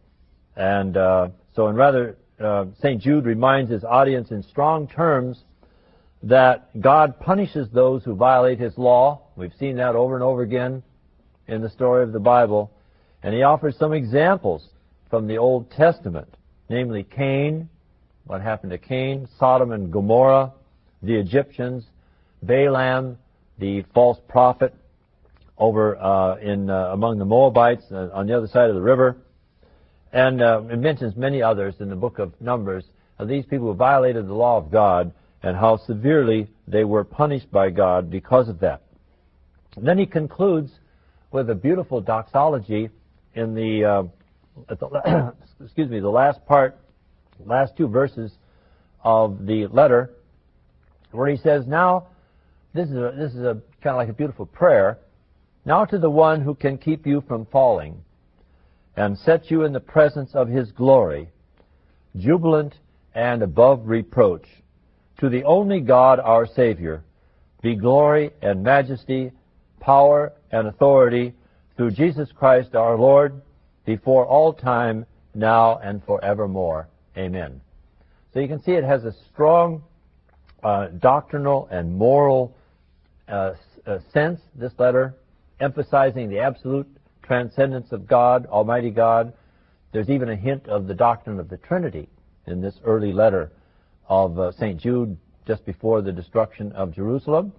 And 0.56 0.96
uh, 0.96 1.28
so, 1.56 1.68
in 1.68 1.76
rather, 1.76 2.16
uh, 2.40 2.66
St. 2.78 3.00
Jude 3.00 3.24
reminds 3.24 3.70
his 3.70 3.84
audience 3.84 4.30
in 4.30 4.42
strong 4.42 4.86
terms 4.88 5.42
that 6.22 6.80
God 6.80 7.18
punishes 7.20 7.68
those 7.72 8.04
who 8.04 8.14
violate 8.14 8.58
his 8.58 8.76
law. 8.78 9.22
We've 9.36 9.52
seen 9.58 9.76
that 9.76 9.94
over 9.94 10.14
and 10.14 10.22
over 10.22 10.42
again 10.42 10.82
in 11.48 11.60
the 11.60 11.68
story 11.70 12.02
of 12.02 12.12
the 12.12 12.20
Bible. 12.20 12.70
And 13.22 13.34
he 13.34 13.42
offers 13.42 13.76
some 13.78 13.92
examples 13.92 14.68
from 15.10 15.26
the 15.26 15.38
Old 15.38 15.70
Testament, 15.70 16.34
namely 16.68 17.04
Cain, 17.04 17.68
what 18.26 18.40
happened 18.40 18.70
to 18.70 18.78
Cain, 18.78 19.28
Sodom 19.38 19.72
and 19.72 19.92
Gomorrah, 19.92 20.52
the 21.02 21.14
Egyptians, 21.14 21.84
Balaam, 22.42 23.18
the 23.58 23.84
false 23.94 24.18
prophet 24.28 24.74
over 25.58 25.96
uh, 25.96 26.36
in 26.36 26.68
uh, 26.68 26.90
among 26.92 27.18
the 27.18 27.24
Moabites 27.24 27.84
uh, 27.92 28.08
on 28.12 28.26
the 28.26 28.36
other 28.36 28.48
side 28.48 28.68
of 28.68 28.74
the 28.74 28.82
river, 28.82 29.16
and 30.12 30.42
uh, 30.42 30.62
it 30.70 30.78
mentions 30.78 31.16
many 31.16 31.42
others 31.42 31.74
in 31.80 31.88
the 31.88 31.96
book 31.96 32.18
of 32.18 32.32
Numbers 32.40 32.84
of 33.18 33.28
these 33.28 33.44
people 33.46 33.68
who 33.68 33.74
violated 33.74 34.26
the 34.26 34.34
law 34.34 34.56
of 34.56 34.70
God 34.70 35.12
and 35.42 35.56
how 35.56 35.76
severely 35.76 36.48
they 36.66 36.84
were 36.84 37.04
punished 37.04 37.50
by 37.50 37.70
God 37.70 38.10
because 38.10 38.48
of 38.48 38.58
that. 38.60 38.82
And 39.76 39.86
then 39.86 39.98
he 39.98 40.06
concludes 40.06 40.72
with 41.30 41.50
a 41.50 41.54
beautiful 41.54 42.00
doxology 42.00 42.88
in 43.34 43.54
the, 43.54 43.84
uh, 43.84 44.74
the 44.74 45.34
excuse 45.60 45.90
me 45.90 46.00
the 46.00 46.08
last 46.08 46.44
part, 46.46 46.78
last 47.44 47.76
two 47.76 47.88
verses 47.88 48.32
of 49.02 49.46
the 49.46 49.66
letter, 49.66 50.10
where 51.12 51.28
he 51.28 51.36
says, 51.36 51.66
"Now, 51.66 52.06
this 52.72 52.88
is 52.88 52.96
a, 52.96 53.14
this 53.16 53.34
is 53.34 53.40
a 53.40 53.60
kind 53.82 53.94
of 53.94 53.96
like 53.96 54.08
a 54.08 54.14
beautiful 54.14 54.46
prayer. 54.46 54.98
Now 55.64 55.84
to 55.84 55.98
the 55.98 56.10
one 56.10 56.40
who 56.40 56.54
can 56.54 56.78
keep 56.78 57.06
you 57.06 57.22
from 57.22 57.46
falling." 57.46 58.02
and 58.96 59.18
set 59.18 59.50
you 59.50 59.64
in 59.64 59.72
the 59.72 59.80
presence 59.80 60.34
of 60.34 60.48
his 60.48 60.70
glory, 60.72 61.28
jubilant 62.16 62.74
and 63.14 63.42
above 63.42 63.86
reproach. 63.86 64.46
To 65.18 65.28
the 65.28 65.44
only 65.44 65.80
God 65.80 66.20
our 66.20 66.46
Savior 66.46 67.04
be 67.62 67.74
glory 67.74 68.30
and 68.42 68.62
majesty, 68.62 69.32
power 69.80 70.32
and 70.52 70.68
authority 70.68 71.32
through 71.76 71.92
Jesus 71.92 72.30
Christ 72.32 72.74
our 72.74 72.96
Lord, 72.96 73.40
before 73.84 74.26
all 74.26 74.52
time, 74.52 75.06
now 75.34 75.78
and 75.78 76.02
forevermore. 76.04 76.88
Amen. 77.16 77.60
So 78.32 78.40
you 78.40 78.48
can 78.48 78.62
see 78.62 78.72
it 78.72 78.84
has 78.84 79.04
a 79.04 79.14
strong 79.32 79.82
uh, 80.62 80.88
doctrinal 80.98 81.68
and 81.70 81.94
moral 81.94 82.56
uh, 83.28 83.52
uh, 83.86 83.98
sense, 84.12 84.40
this 84.54 84.72
letter, 84.78 85.14
emphasizing 85.60 86.28
the 86.28 86.38
absolute 86.38 86.88
transcendence 87.22 87.92
of 87.92 88.06
God, 88.06 88.46
Almighty 88.46 88.90
God. 88.90 89.32
There's 89.92 90.10
even 90.10 90.30
a 90.30 90.36
hint 90.36 90.66
of 90.68 90.86
the 90.86 90.94
doctrine 90.94 91.38
of 91.38 91.48
the 91.48 91.58
Trinity 91.58 92.08
in 92.46 92.60
this 92.60 92.74
early 92.84 93.12
letter 93.12 93.52
of 94.08 94.38
uh, 94.38 94.52
St. 94.52 94.78
Jude 94.78 95.16
just 95.46 95.64
before 95.64 96.02
the 96.02 96.12
destruction 96.12 96.72
of 96.72 96.92
Jerusalem. 96.92 97.52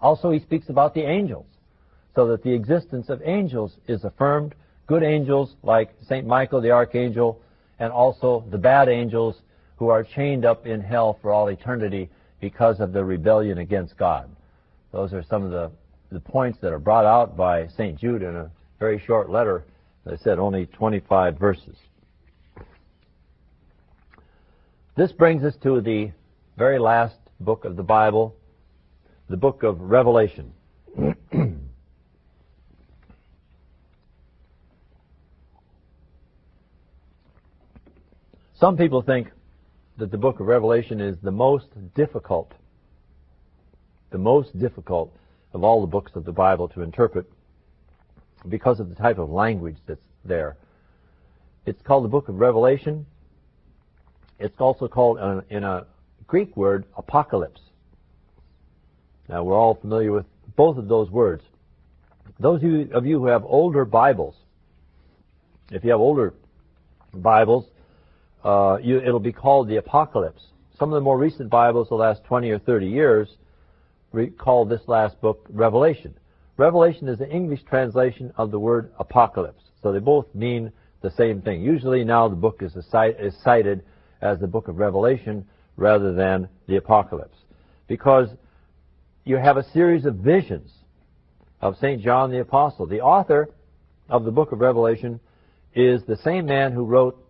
Also, 0.00 0.30
he 0.30 0.38
speaks 0.38 0.68
about 0.68 0.94
the 0.94 1.02
angels, 1.02 1.46
so 2.14 2.26
that 2.28 2.42
the 2.42 2.52
existence 2.52 3.08
of 3.08 3.20
angels 3.24 3.76
is 3.86 4.04
affirmed. 4.04 4.54
Good 4.86 5.02
angels 5.02 5.56
like 5.62 5.90
St. 6.02 6.26
Michael 6.26 6.60
the 6.60 6.70
Archangel, 6.70 7.40
and 7.80 7.90
also 7.90 8.44
the 8.50 8.58
bad 8.58 8.88
angels 8.88 9.36
who 9.76 9.88
are 9.88 10.04
chained 10.04 10.44
up 10.44 10.66
in 10.66 10.80
hell 10.80 11.18
for 11.20 11.32
all 11.32 11.48
eternity 11.48 12.08
because 12.40 12.78
of 12.78 12.92
their 12.92 13.06
rebellion 13.06 13.58
against 13.58 13.96
God. 13.96 14.30
Those 14.92 15.12
are 15.12 15.24
some 15.28 15.42
of 15.42 15.50
the, 15.50 15.72
the 16.12 16.20
points 16.20 16.58
that 16.60 16.72
are 16.72 16.78
brought 16.78 17.06
out 17.06 17.36
by 17.36 17.66
St. 17.68 17.98
Jude 17.98 18.22
in 18.22 18.36
a 18.36 18.50
very 18.78 19.02
short 19.06 19.30
letter. 19.30 19.64
As 20.06 20.20
I 20.20 20.22
said, 20.22 20.38
only 20.38 20.66
25 20.66 21.38
verses. 21.38 21.76
This 24.96 25.12
brings 25.12 25.42
us 25.42 25.54
to 25.62 25.80
the 25.80 26.10
very 26.58 26.78
last 26.78 27.16
book 27.40 27.64
of 27.64 27.76
the 27.76 27.82
Bible, 27.82 28.34
the 29.28 29.36
book 29.36 29.62
of 29.62 29.80
Revelation. 29.80 30.52
Some 38.60 38.76
people 38.76 39.00
think 39.00 39.28
that 39.96 40.10
the 40.10 40.18
book 40.18 40.38
of 40.38 40.46
Revelation 40.46 41.00
is 41.00 41.16
the 41.22 41.30
most 41.30 41.68
difficult, 41.94 42.52
the 44.10 44.18
most 44.18 44.58
difficult 44.58 45.16
of 45.54 45.64
all 45.64 45.80
the 45.80 45.86
books 45.86 46.12
of 46.14 46.26
the 46.26 46.32
Bible 46.32 46.68
to 46.68 46.82
interpret 46.82 47.24
because 48.50 48.78
of 48.78 48.90
the 48.90 48.94
type 48.94 49.16
of 49.16 49.30
language 49.30 49.78
that's 49.86 50.04
there. 50.26 50.58
It's 51.64 51.80
called 51.80 52.04
the 52.04 52.10
book 52.10 52.28
of 52.28 52.34
Revelation. 52.34 53.06
It's 54.38 54.60
also 54.60 54.88
called 54.88 55.18
uh, 55.18 55.40
in 55.48 55.64
a 55.64 55.86
Greek 56.26 56.54
word 56.54 56.84
apocalypse. 56.98 57.62
Now 59.26 59.42
we're 59.42 59.56
all 59.56 59.76
familiar 59.76 60.12
with 60.12 60.26
both 60.54 60.76
of 60.76 60.86
those 60.86 61.10
words. 61.10 61.42
Those 62.38 62.62
of 62.92 63.06
you 63.06 63.18
who 63.20 63.26
have 63.26 63.42
older 63.42 63.86
Bibles, 63.86 64.34
if 65.70 65.82
you 65.82 65.92
have 65.92 66.00
older 66.00 66.34
Bibles, 67.14 67.64
uh, 68.44 68.78
you, 68.82 68.98
it'll 68.98 69.20
be 69.20 69.32
called 69.32 69.68
the 69.68 69.76
Apocalypse. 69.76 70.42
Some 70.78 70.90
of 70.90 70.94
the 70.94 71.00
more 71.00 71.18
recent 71.18 71.50
Bibles, 71.50 71.88
the 71.88 71.94
last 71.94 72.24
20 72.24 72.50
or 72.50 72.58
30 72.58 72.86
years, 72.86 73.28
call 74.38 74.64
this 74.64 74.80
last 74.86 75.20
book 75.20 75.46
Revelation. 75.50 76.14
Revelation 76.56 77.08
is 77.08 77.18
the 77.18 77.30
English 77.30 77.62
translation 77.68 78.32
of 78.36 78.50
the 78.50 78.58
word 78.58 78.92
apocalypse. 78.98 79.62
So 79.82 79.92
they 79.92 79.98
both 79.98 80.26
mean 80.34 80.72
the 81.00 81.10
same 81.10 81.40
thing. 81.40 81.62
Usually 81.62 82.04
now 82.04 82.28
the 82.28 82.36
book 82.36 82.62
is, 82.62 82.76
is 82.76 83.36
cited 83.42 83.82
as 84.20 84.40
the 84.40 84.46
book 84.46 84.68
of 84.68 84.76
Revelation 84.76 85.46
rather 85.76 86.12
than 86.12 86.48
the 86.66 86.76
apocalypse. 86.76 87.38
Because 87.86 88.28
you 89.24 89.36
have 89.36 89.56
a 89.56 89.70
series 89.72 90.04
of 90.04 90.16
visions 90.16 90.70
of 91.60 91.76
St. 91.76 92.02
John 92.02 92.30
the 92.30 92.40
Apostle. 92.40 92.86
The 92.86 93.00
author 93.00 93.48
of 94.08 94.24
the 94.24 94.30
book 94.30 94.52
of 94.52 94.60
Revelation 94.60 95.20
is 95.74 96.02
the 96.04 96.16
same 96.18 96.46
man 96.46 96.72
who 96.72 96.84
wrote 96.84 97.22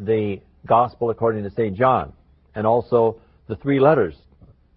the 0.00 0.40
Gospel 0.66 1.10
according 1.10 1.44
to 1.44 1.50
St. 1.50 1.76
John 1.76 2.12
and 2.54 2.66
also 2.66 3.20
the 3.48 3.56
three 3.56 3.80
letters 3.80 4.14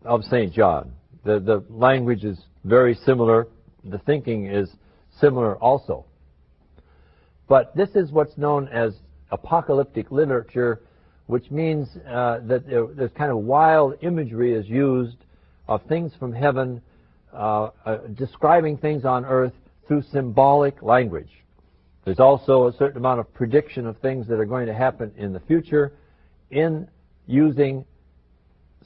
of 0.05 0.23
St. 0.23 0.53
John. 0.53 0.91
The, 1.23 1.39
the 1.39 1.63
language 1.69 2.23
is 2.23 2.39
very 2.63 2.95
similar 2.95 3.47
the 3.83 3.99
thinking 3.99 4.47
is 4.47 4.69
similar 5.19 5.55
also. 5.57 6.05
But 7.47 7.75
this 7.75 7.89
is 7.95 8.11
what's 8.11 8.37
known 8.37 8.67
as 8.69 8.93
apocalyptic 9.31 10.11
literature, 10.11 10.81
which 11.27 11.49
means 11.51 11.87
uh, 12.07 12.39
that 12.43 12.67
there, 12.67 12.87
there's 12.87 13.11
kind 13.17 13.31
of 13.31 13.37
wild 13.39 13.95
imagery 14.01 14.53
is 14.53 14.67
used 14.67 15.17
of 15.67 15.81
things 15.87 16.11
from 16.19 16.33
heaven, 16.33 16.81
uh, 17.33 17.69
uh, 17.85 17.97
describing 18.15 18.77
things 18.77 19.05
on 19.05 19.25
earth 19.25 19.53
through 19.87 20.03
symbolic 20.11 20.81
language. 20.81 21.29
There's 22.05 22.19
also 22.19 22.67
a 22.67 22.73
certain 22.73 22.97
amount 22.97 23.19
of 23.19 23.33
prediction 23.33 23.85
of 23.85 23.97
things 23.99 24.27
that 24.27 24.39
are 24.39 24.45
going 24.45 24.67
to 24.67 24.73
happen 24.73 25.11
in 25.17 25.33
the 25.33 25.39
future 25.41 25.93
in 26.49 26.87
using 27.27 27.85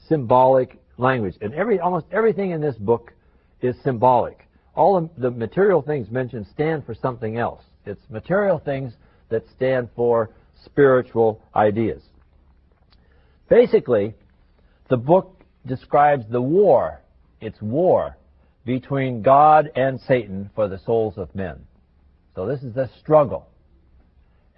symbolic 0.08 0.78
language. 0.98 1.36
And 1.40 1.54
every, 1.54 1.80
almost 1.80 2.06
everything 2.12 2.50
in 2.50 2.60
this 2.60 2.76
book 2.76 3.12
is 3.62 3.74
symbolic 3.82 4.46
all 4.76 5.00
the, 5.00 5.08
the 5.20 5.30
material 5.30 5.82
things 5.82 6.10
mentioned 6.10 6.46
stand 6.52 6.84
for 6.84 6.94
something 6.94 7.38
else. 7.38 7.62
It's 7.86 8.00
material 8.10 8.58
things 8.58 8.92
that 9.30 9.42
stand 9.56 9.88
for 9.96 10.30
spiritual 10.64 11.40
ideas. 11.54 12.02
Basically, 13.48 14.14
the 14.88 14.96
book 14.96 15.40
describes 15.64 16.26
the 16.30 16.42
war, 16.42 17.00
it's 17.40 17.60
war, 17.60 18.16
between 18.64 19.22
God 19.22 19.70
and 19.74 20.00
Satan 20.00 20.50
for 20.54 20.68
the 20.68 20.78
souls 20.84 21.14
of 21.16 21.34
men. 21.34 21.66
So 22.36 22.46
this 22.46 22.62
is 22.62 22.74
the 22.74 22.90
struggle. 23.00 23.48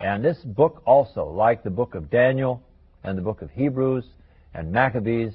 And 0.00 0.24
this 0.24 0.38
book 0.38 0.82
also, 0.84 1.26
like 1.26 1.62
the 1.62 1.70
book 1.70 1.94
of 1.94 2.10
Daniel 2.10 2.60
and 3.04 3.16
the 3.16 3.22
book 3.22 3.40
of 3.40 3.50
Hebrews 3.52 4.04
and 4.52 4.72
Maccabees, 4.72 5.32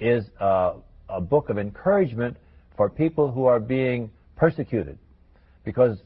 is 0.00 0.24
a, 0.40 0.72
a 1.10 1.20
book 1.20 1.50
of 1.50 1.58
encouragement 1.58 2.38
for 2.78 2.88
people 2.88 3.30
who 3.30 3.44
are 3.44 3.60
being 3.60 4.10
persecuted. 4.36 4.98
Because 5.64 5.98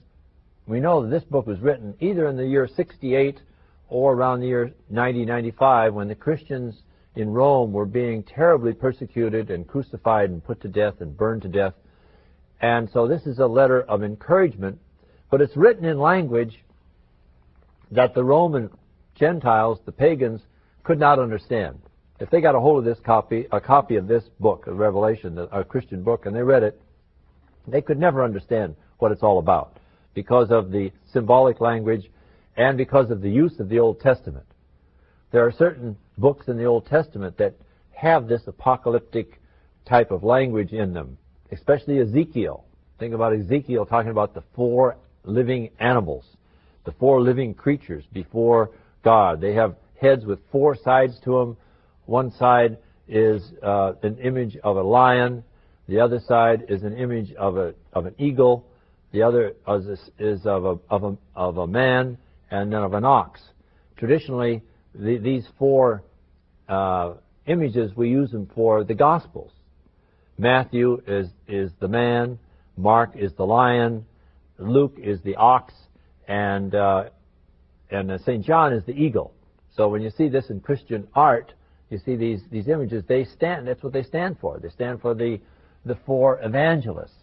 we 0.66 0.80
know 0.80 1.02
that 1.02 1.08
this 1.08 1.22
book 1.22 1.46
was 1.46 1.60
written 1.60 1.94
either 2.00 2.26
in 2.28 2.36
the 2.36 2.46
year 2.46 2.66
68 2.66 3.40
or 3.88 4.14
around 4.14 4.40
the 4.40 4.48
year 4.48 4.72
90, 4.90 5.24
95 5.24 5.94
when 5.94 6.08
the 6.08 6.16
Christians 6.16 6.82
in 7.14 7.30
Rome 7.30 7.72
were 7.72 7.86
being 7.86 8.24
terribly 8.24 8.72
persecuted 8.72 9.50
and 9.50 9.68
crucified 9.68 10.30
and 10.30 10.42
put 10.42 10.60
to 10.62 10.68
death 10.68 10.94
and 11.00 11.16
burned 11.16 11.42
to 11.42 11.48
death. 11.48 11.74
And 12.60 12.90
so 12.92 13.06
this 13.06 13.24
is 13.24 13.38
a 13.38 13.46
letter 13.46 13.82
of 13.82 14.02
encouragement, 14.02 14.80
but 15.30 15.40
it's 15.40 15.56
written 15.56 15.84
in 15.84 15.98
language 15.98 16.62
that 17.90 18.14
the 18.14 18.24
Roman 18.24 18.70
Gentiles, 19.14 19.78
the 19.84 19.92
pagans, 19.92 20.42
could 20.84 20.98
not 20.98 21.18
understand. 21.18 21.80
If 22.18 22.30
they 22.30 22.40
got 22.40 22.54
a 22.54 22.60
hold 22.60 22.78
of 22.78 22.84
this 22.84 23.02
copy, 23.04 23.46
a 23.52 23.60
copy 23.60 23.96
of 23.96 24.08
this 24.08 24.24
book, 24.40 24.66
of 24.66 24.78
Revelation, 24.78 25.38
a 25.52 25.64
Christian 25.64 26.02
book, 26.02 26.26
and 26.26 26.34
they 26.34 26.42
read 26.42 26.62
it, 26.62 26.80
they 27.66 27.80
could 27.82 27.98
never 27.98 28.24
understand 28.24 28.76
what 28.98 29.12
it's 29.12 29.22
all 29.22 29.38
about 29.38 29.78
because 30.14 30.50
of 30.50 30.70
the 30.70 30.90
symbolic 31.12 31.60
language 31.60 32.10
and 32.56 32.78
because 32.78 33.10
of 33.10 33.20
the 33.20 33.30
use 33.30 33.58
of 33.60 33.68
the 33.68 33.78
Old 33.78 34.00
Testament. 34.00 34.46
There 35.30 35.44
are 35.44 35.52
certain 35.52 35.96
books 36.16 36.48
in 36.48 36.56
the 36.56 36.64
Old 36.64 36.86
Testament 36.86 37.36
that 37.36 37.54
have 37.92 38.28
this 38.28 38.42
apocalyptic 38.46 39.40
type 39.86 40.10
of 40.10 40.22
language 40.22 40.72
in 40.72 40.94
them, 40.94 41.18
especially 41.52 41.98
Ezekiel. 41.98 42.64
Think 42.98 43.12
about 43.12 43.34
Ezekiel 43.34 43.84
talking 43.84 44.10
about 44.10 44.34
the 44.34 44.42
four 44.54 44.96
living 45.26 45.70
animals, 45.78 46.24
the 46.84 46.92
four 46.92 47.20
living 47.20 47.52
creatures 47.54 48.04
before 48.12 48.70
God. 49.04 49.40
They 49.40 49.54
have 49.54 49.76
heads 50.00 50.24
with 50.24 50.38
four 50.50 50.76
sides 50.76 51.18
to 51.24 51.38
them. 51.38 51.56
One 52.06 52.30
side 52.32 52.78
is 53.08 53.42
uh, 53.62 53.92
an 54.02 54.18
image 54.18 54.56
of 54.62 54.76
a 54.76 54.82
lion. 54.82 55.44
The 55.88 56.00
other 56.00 56.20
side 56.26 56.64
is 56.68 56.82
an 56.82 56.96
image 56.96 57.32
of 57.34 57.56
a 57.56 57.74
of 57.92 58.06
an 58.06 58.14
eagle. 58.18 58.66
The 59.12 59.22
other 59.22 59.54
is, 60.18 60.44
of 60.44 60.64
a 60.64 60.78
of 60.90 61.04
a 61.04 61.16
of 61.34 61.58
a 61.58 61.66
man 61.66 62.18
and 62.50 62.72
then 62.72 62.82
of 62.82 62.94
an 62.94 63.04
ox. 63.04 63.40
Traditionally, 63.96 64.62
the, 64.94 65.18
these 65.18 65.46
four 65.58 66.02
uh, 66.68 67.14
images 67.46 67.92
we 67.96 68.08
use 68.08 68.30
them 68.30 68.50
for 68.54 68.84
the 68.84 68.94
Gospels. 68.94 69.52
Matthew 70.38 71.00
is 71.06 71.28
is 71.46 71.70
the 71.80 71.88
man. 71.88 72.38
Mark 72.76 73.12
is 73.16 73.32
the 73.34 73.46
lion. 73.46 74.04
Luke 74.58 74.96
is 74.98 75.20
the 75.22 75.36
ox, 75.36 75.74
and 76.28 76.74
uh, 76.74 77.04
and 77.90 78.10
uh, 78.10 78.18
St. 78.18 78.44
John 78.44 78.72
is 78.72 78.84
the 78.84 78.92
eagle. 78.92 79.32
So 79.74 79.88
when 79.88 80.02
you 80.02 80.10
see 80.10 80.28
this 80.28 80.50
in 80.50 80.60
Christian 80.60 81.06
art, 81.14 81.52
you 81.90 81.98
see 81.98 82.16
these 82.16 82.40
these 82.50 82.68
images. 82.68 83.04
They 83.06 83.24
stand. 83.24 83.68
That's 83.68 83.82
what 83.82 83.92
they 83.92 84.02
stand 84.02 84.38
for. 84.40 84.58
They 84.58 84.70
stand 84.70 85.00
for 85.00 85.14
the 85.14 85.38
the 85.84 85.96
four 86.06 86.40
evangelists. 86.42 87.14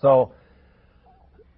So 0.00 0.32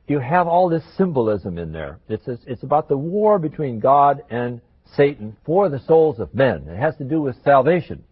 you 0.07 0.21
have 0.21 0.47
all 0.47 0.69
this 0.69 0.85
symbolism 0.97 1.59
in 1.59 1.73
there. 1.73 1.99
It's 2.09 2.29
it's 2.47 2.63
about 2.63 2.89
the 2.89 2.97
war 2.97 3.39
between 3.39 3.81
God 3.81 4.23
and 4.31 4.61
Satan 4.95 5.37
for 5.45 5.69
the 5.69 5.81
souls 5.81 6.21
of 6.21 6.33
men. 6.35 6.69
It 6.69 6.79
has 6.79 6.97
to 6.99 7.05
do 7.05 7.21
with 7.21 7.37
salvation. 7.43 8.05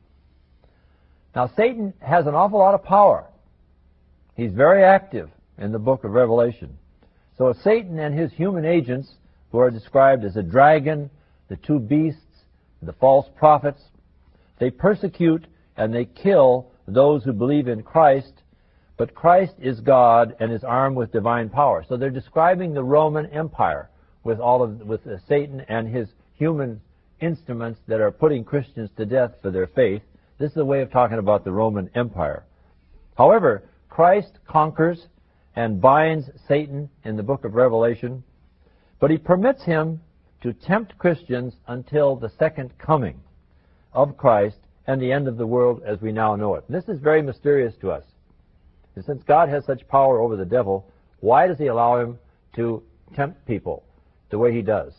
Now 1.37 1.51
Satan 1.57 1.93
has 2.01 2.27
an 2.27 2.35
awful 2.35 2.59
lot 2.59 2.75
of 2.75 2.83
power. 2.83 3.27
He's 4.37 4.53
very 4.53 4.83
active 4.83 5.31
in 5.59 5.73
the 5.73 5.79
book 5.79 6.05
of 6.05 6.13
Revelation. 6.13 6.77
So 7.37 7.53
Satan 7.63 7.99
and 7.99 8.19
his 8.19 8.33
human 8.33 8.65
agents, 8.65 9.15
who 9.51 9.59
are 9.59 9.71
described 9.71 10.25
as 10.25 10.37
a 10.37 10.43
dragon, 10.43 11.11
the 11.49 11.57
two 11.57 11.79
beasts, 11.79 12.21
the 12.83 12.93
false 12.93 13.27
prophets, 13.37 13.83
they 14.59 14.71
persecute 14.71 15.47
and 15.77 15.93
they 15.93 16.05
kill 16.05 16.71
those 16.87 17.25
who 17.25 17.33
believe 17.33 17.69
in 17.69 17.83
Christ, 17.83 18.33
but 18.97 19.15
Christ 19.15 19.55
is 19.61 19.81
God 19.81 20.37
and 20.39 20.53
is 20.53 20.63
armed 20.63 20.97
with 20.97 21.13
divine 21.13 21.49
power. 21.49 21.85
So 21.89 21.97
they're 21.97 22.11
describing 22.11 22.75
the 22.75 22.85
Roman 22.85 23.27
Empire 23.27 23.91
with 24.23 24.39
all 24.39 24.63
of 24.63 24.81
with 24.81 25.01
Satan 25.29 25.61
and 25.69 25.89
his 25.89 26.09
human 26.35 26.81
instruments 27.21 27.81
that 27.89 28.01
are 28.01 28.11
putting 28.11 28.45
Christians 28.45 28.91
to 28.97 29.07
death 29.07 29.33
for 29.43 29.51
their 29.51 29.67
faith. 29.67 30.03
This 30.39 30.53
is 30.53 30.57
a 30.59 30.65
way 30.65 30.81
of 30.81 30.91
talking 30.91 31.19
about 31.19 31.45
the 31.45 31.53
Roman 31.53 31.91
Empire. 31.95 32.45
However, 33.17 33.65
Christ 33.89 34.39
conquers 34.47 35.07
and 35.57 35.81
binds 35.81 36.31
Satan 36.49 36.91
in 37.05 37.17
the 37.17 37.23
book 37.23 37.45
of 37.45 37.55
Revelation, 37.55 38.25
but 39.01 39.11
he 39.11 39.19
permits 39.19 39.63
him 39.63 40.01
to 40.43 40.53
tempt 40.53 40.99
Christians 40.99 41.55
until 41.69 42.17
the 42.17 42.31
second 42.39 42.77
coming 42.79 43.21
of 43.93 44.17
Christ 44.17 44.59
and 44.87 45.01
the 45.01 45.13
end 45.13 45.29
of 45.29 45.37
the 45.37 45.47
world 45.47 45.83
as 45.87 46.01
we 46.01 46.13
now 46.13 46.37
know 46.37 46.55
it. 46.57 46.65
And 46.69 46.77
this 46.77 46.89
is 46.89 47.01
very 47.01 47.23
mysterious 47.23 47.75
to 47.81 47.91
us. 47.91 48.05
And 48.95 49.05
since 49.05 49.23
God 49.23 49.49
has 49.49 49.65
such 49.65 49.87
power 49.89 50.21
over 50.21 50.37
the 50.37 50.45
devil, 50.45 50.87
why 51.21 51.47
does 51.47 51.59
he 51.59 51.67
allow 51.67 51.99
him 52.01 52.19
to 52.57 52.83
tempt 53.15 53.47
people 53.47 53.83
the 54.31 54.39
way 54.39 54.53
he 54.53 54.63
does? 54.63 54.93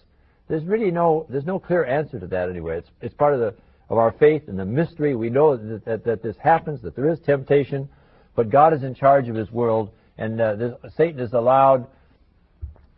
There's 0.47 0.63
really 0.63 0.91
no 0.91 1.25
there's 1.29 1.45
no 1.45 1.59
clear 1.59 1.85
answer 1.85 2.19
to 2.19 2.27
that 2.27 2.49
anyway. 2.49 2.77
It's 2.77 2.89
it's 3.01 3.15
part 3.15 3.33
of 3.33 3.39
the 3.39 3.55
of 3.89 3.97
our 3.97 4.11
faith 4.13 4.43
and 4.47 4.57
the 4.57 4.65
mystery. 4.65 5.15
We 5.15 5.29
know 5.29 5.55
that, 5.55 5.85
that, 5.85 6.03
that 6.05 6.23
this 6.23 6.35
happens, 6.37 6.81
that 6.81 6.95
there 6.95 7.09
is 7.09 7.19
temptation, 7.19 7.87
but 8.35 8.49
God 8.49 8.73
is 8.73 8.83
in 8.83 8.95
charge 8.95 9.29
of 9.29 9.35
His 9.35 9.51
world, 9.51 9.91
and 10.17 10.39
uh, 10.39 10.55
this, 10.55 10.73
Satan 10.95 11.19
is 11.19 11.33
allowed 11.33 11.87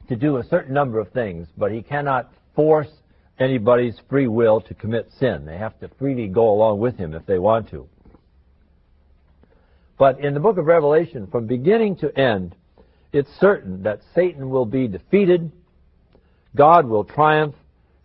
to 0.09 0.15
do 0.15 0.37
a 0.37 0.43
certain 0.45 0.73
number 0.73 0.99
of 0.99 1.11
things, 1.11 1.47
but 1.57 1.71
he 1.71 1.81
cannot 1.81 2.31
force 2.55 2.89
anybody's 3.39 3.99
free 4.09 4.27
will 4.27 4.61
to 4.61 4.73
commit 4.73 5.09
sin. 5.19 5.45
They 5.45 5.57
have 5.57 5.79
to 5.79 5.89
freely 5.99 6.27
go 6.27 6.49
along 6.49 6.79
with 6.79 6.97
him 6.97 7.13
if 7.13 7.25
they 7.25 7.39
want 7.39 7.69
to. 7.71 7.87
But 9.97 10.19
in 10.19 10.33
the 10.33 10.39
book 10.39 10.57
of 10.57 10.65
Revelation, 10.65 11.27
from 11.27 11.47
beginning 11.47 11.97
to 11.97 12.17
end, 12.17 12.55
it's 13.11 13.29
certain 13.39 13.83
that 13.83 14.01
Satan 14.13 14.49
will 14.49 14.65
be 14.65 14.87
defeated 14.87 15.51
God 16.57 16.87
will 16.87 17.03
triumph, 17.03 17.55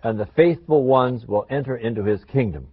and 0.02 0.20
the 0.20 0.26
faithful 0.36 0.84
ones 0.84 1.26
will 1.26 1.46
enter 1.48 1.76
into 1.76 2.04
his 2.04 2.22
kingdom. 2.24 2.68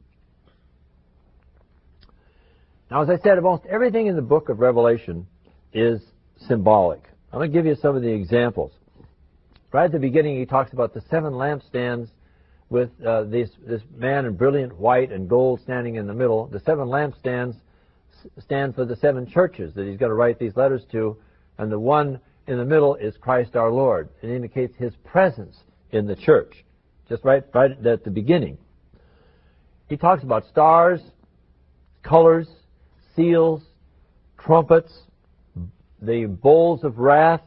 Now, 2.91 3.03
as 3.03 3.09
I 3.09 3.17
said, 3.23 3.37
almost 3.37 3.65
everything 3.67 4.07
in 4.07 4.15
the 4.15 4.21
book 4.21 4.49
of 4.49 4.59
Revelation 4.59 5.27
is 5.73 6.01
symbolic. 6.47 7.03
I'm 7.31 7.39
going 7.39 7.51
to 7.51 7.57
give 7.57 7.65
you 7.65 7.75
some 7.75 7.95
of 7.95 8.01
the 8.01 8.11
examples. 8.11 8.71
Right 9.71 9.85
at 9.85 9.91
the 9.91 9.99
beginning, 9.99 10.39
he 10.39 10.45
talks 10.45 10.73
about 10.73 10.93
the 10.93 11.01
seven 11.09 11.33
lampstands 11.33 12.09
with 12.69 12.89
uh, 13.05 13.23
this, 13.23 13.49
this 13.67 13.81
man 13.95 14.25
in 14.25 14.35
brilliant 14.35 14.77
white 14.77 15.11
and 15.11 15.29
gold 15.29 15.59
standing 15.61 15.95
in 15.95 16.07
the 16.07 16.13
middle. 16.13 16.47
The 16.47 16.59
seven 16.61 16.87
lampstands 16.87 17.55
stand 18.39 18.75
for 18.75 18.85
the 18.85 18.95
seven 18.95 19.27
churches 19.27 19.73
that 19.75 19.87
he's 19.87 19.97
going 19.97 20.09
to 20.09 20.15
write 20.15 20.39
these 20.39 20.55
letters 20.55 20.83
to, 20.91 21.17
and 21.57 21.71
the 21.71 21.79
one 21.79 22.19
in 22.47 22.57
the 22.57 22.65
middle 22.65 22.95
is 22.95 23.15
Christ 23.17 23.55
our 23.55 23.71
Lord. 23.71 24.09
It 24.21 24.29
indicates 24.29 24.75
his 24.77 24.93
presence 25.03 25.55
in 25.91 26.07
the 26.07 26.15
church, 26.15 26.65
just 27.07 27.23
right, 27.23 27.43
right 27.53 27.71
at 27.85 28.03
the 28.03 28.11
beginning. 28.11 28.57
He 29.87 29.97
talks 29.97 30.23
about 30.23 30.45
stars, 30.47 30.99
colors, 32.03 32.47
seals, 33.15 33.61
trumpets, 34.37 34.93
the 36.01 36.25
bowls 36.25 36.83
of 36.83 36.99
wrath, 36.99 37.41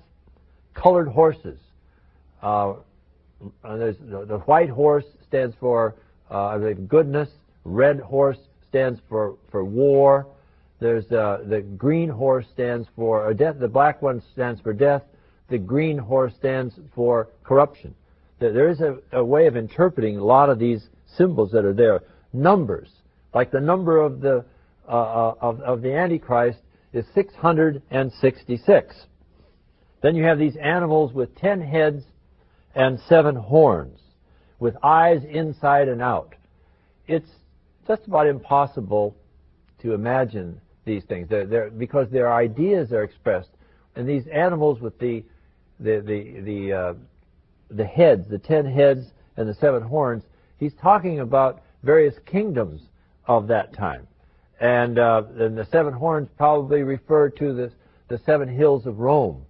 colored 0.74 1.08
horses. 1.08 1.58
Uh, 2.42 2.74
the, 3.62 3.96
the, 4.28 4.38
white 4.46 4.68
horse 4.68 5.04
stands 5.26 5.54
for 5.58 5.94
uh, 6.30 6.58
goodness. 6.88 7.28
Red 7.64 8.00
horse 8.00 8.38
stands 8.68 9.00
for, 9.08 9.36
for 9.50 9.64
war. 9.64 10.26
There's 10.80 11.10
uh, 11.12 11.44
the 11.46 11.60
green 11.60 12.08
horse 12.08 12.46
stands 12.52 12.88
for 12.96 13.32
death. 13.34 13.56
The 13.60 13.68
black 13.68 14.02
one 14.02 14.22
stands 14.32 14.60
for 14.60 14.72
death. 14.72 15.02
The 15.48 15.58
green 15.58 15.98
horse 15.98 16.32
stands 16.38 16.74
for 16.94 17.28
corruption. 17.44 17.94
There 18.40 18.68
is 18.68 18.80
a, 18.80 18.98
a 19.12 19.24
way 19.24 19.46
of 19.46 19.56
interpreting 19.56 20.16
a 20.16 20.24
lot 20.24 20.50
of 20.50 20.58
these 20.58 20.88
symbols 21.16 21.52
that 21.52 21.64
are 21.64 21.72
there. 21.72 22.00
Numbers, 22.32 22.88
like 23.32 23.52
the 23.52 23.60
number 23.60 24.00
of 24.00 24.20
the 24.20 24.44
uh, 24.88 24.92
uh 24.92 25.34
of, 25.40 25.60
of 25.60 25.82
the 25.82 25.94
Antichrist 25.94 26.58
is 26.92 27.04
666. 27.14 29.06
Then 30.02 30.16
you 30.16 30.24
have 30.24 30.38
these 30.38 30.56
animals 30.56 31.12
with 31.12 31.34
ten 31.36 31.60
heads 31.60 32.04
and 32.74 32.98
seven 33.08 33.36
horns, 33.36 34.00
with 34.58 34.74
eyes 34.82 35.22
inside 35.28 35.88
and 35.88 36.02
out. 36.02 36.34
It's 37.06 37.30
just 37.86 38.06
about 38.06 38.26
impossible 38.26 39.16
to 39.80 39.94
imagine 39.94 40.60
these 40.84 41.04
things 41.04 41.28
they're, 41.28 41.46
they're, 41.46 41.70
because 41.70 42.08
their 42.10 42.32
ideas 42.32 42.92
are 42.92 43.02
expressed. 43.04 43.50
And 43.94 44.08
these 44.08 44.26
animals 44.32 44.80
with 44.80 44.98
the 44.98 45.24
the 45.78 46.00
the 46.00 46.40
the, 46.40 46.72
uh, 46.72 46.94
the 47.70 47.84
heads, 47.84 48.28
the 48.28 48.38
ten 48.38 48.66
heads 48.66 49.06
and 49.36 49.48
the 49.48 49.54
seven 49.54 49.82
horns, 49.82 50.24
he's 50.58 50.74
talking 50.80 51.20
about 51.20 51.62
various 51.82 52.14
kingdoms 52.26 52.80
of 53.26 53.46
that 53.48 53.72
time. 53.74 54.06
And, 54.62 54.96
uh, 54.96 55.22
the 55.34 55.66
seven 55.72 55.92
horns 55.92 56.28
probably 56.38 56.84
refer 56.84 57.28
to 57.30 57.52
the, 57.52 57.72
the 58.06 58.18
seven 58.24 58.48
hills 58.48 58.86
of 58.86 59.00
Rome. 59.00 59.44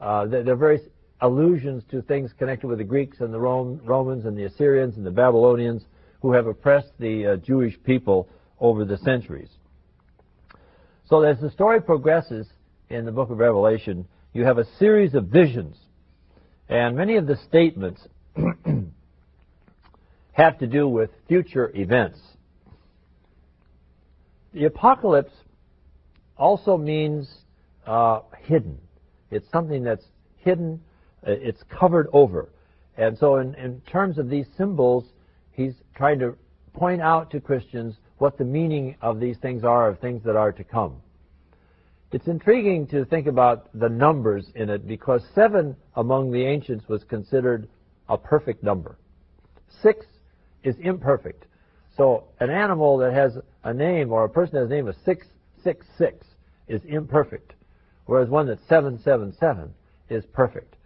Uh, 0.00 0.24
they're, 0.24 0.56
various 0.56 0.80
allusions 1.20 1.82
to 1.90 2.00
things 2.00 2.32
connected 2.38 2.66
with 2.66 2.78
the 2.78 2.84
Greeks 2.84 3.20
and 3.20 3.32
the 3.32 3.38
Rome, 3.38 3.78
Romans 3.84 4.24
and 4.24 4.34
the 4.34 4.44
Assyrians 4.44 4.96
and 4.96 5.04
the 5.04 5.10
Babylonians 5.10 5.84
who 6.22 6.32
have 6.32 6.46
oppressed 6.46 6.92
the 6.98 7.26
uh, 7.26 7.36
Jewish 7.36 7.74
people 7.84 8.26
over 8.58 8.86
the 8.86 8.96
centuries. 8.96 9.50
So 11.10 11.20
as 11.20 11.38
the 11.40 11.50
story 11.50 11.82
progresses 11.82 12.46
in 12.88 13.04
the 13.04 13.12
book 13.12 13.28
of 13.28 13.36
Revelation, 13.36 14.06
you 14.32 14.44
have 14.44 14.56
a 14.56 14.64
series 14.78 15.12
of 15.12 15.26
visions. 15.26 15.76
And 16.70 16.96
many 16.96 17.16
of 17.16 17.26
the 17.26 17.36
statements 17.36 18.00
have 20.32 20.58
to 20.58 20.66
do 20.66 20.88
with 20.88 21.10
future 21.28 21.70
events. 21.74 22.18
The 24.54 24.66
apocalypse 24.66 25.32
also 26.38 26.76
means 26.76 27.28
uh, 27.86 28.20
hidden. 28.38 28.78
It's 29.32 29.50
something 29.50 29.82
that's 29.82 30.04
hidden, 30.36 30.80
uh, 31.26 31.32
it's 31.32 31.62
covered 31.68 32.08
over. 32.12 32.50
And 32.96 33.18
so, 33.18 33.38
in, 33.38 33.56
in 33.56 33.80
terms 33.80 34.16
of 34.16 34.30
these 34.30 34.46
symbols, 34.56 35.06
he's 35.50 35.74
trying 35.96 36.20
to 36.20 36.36
point 36.72 37.02
out 37.02 37.32
to 37.32 37.40
Christians 37.40 37.96
what 38.18 38.38
the 38.38 38.44
meaning 38.44 38.96
of 39.02 39.18
these 39.18 39.36
things 39.38 39.64
are, 39.64 39.88
of 39.88 39.98
things 39.98 40.22
that 40.24 40.36
are 40.36 40.52
to 40.52 40.62
come. 40.62 41.00
It's 42.12 42.28
intriguing 42.28 42.86
to 42.88 43.04
think 43.06 43.26
about 43.26 43.68
the 43.76 43.88
numbers 43.88 44.46
in 44.54 44.70
it 44.70 44.86
because 44.86 45.26
seven 45.34 45.74
among 45.96 46.30
the 46.30 46.44
ancients 46.44 46.88
was 46.88 47.02
considered 47.02 47.68
a 48.08 48.16
perfect 48.16 48.62
number. 48.62 48.98
Six 49.82 50.06
is 50.62 50.76
imperfect. 50.80 51.46
So 51.96 52.24
an 52.40 52.50
animal 52.50 52.98
that 52.98 53.12
has 53.12 53.36
a 53.62 53.72
name 53.72 54.12
or 54.12 54.24
a 54.24 54.28
person 54.28 54.54
that 54.54 54.60
has 54.62 54.70
a 54.70 54.74
name 54.74 54.88
of 54.88 54.96
666 55.04 56.26
is 56.68 56.80
imperfect, 56.86 57.54
whereas 58.06 58.28
one 58.28 58.46
that's 58.46 58.66
777 58.68 59.72
is 60.10 60.24
perfect. 60.32 60.76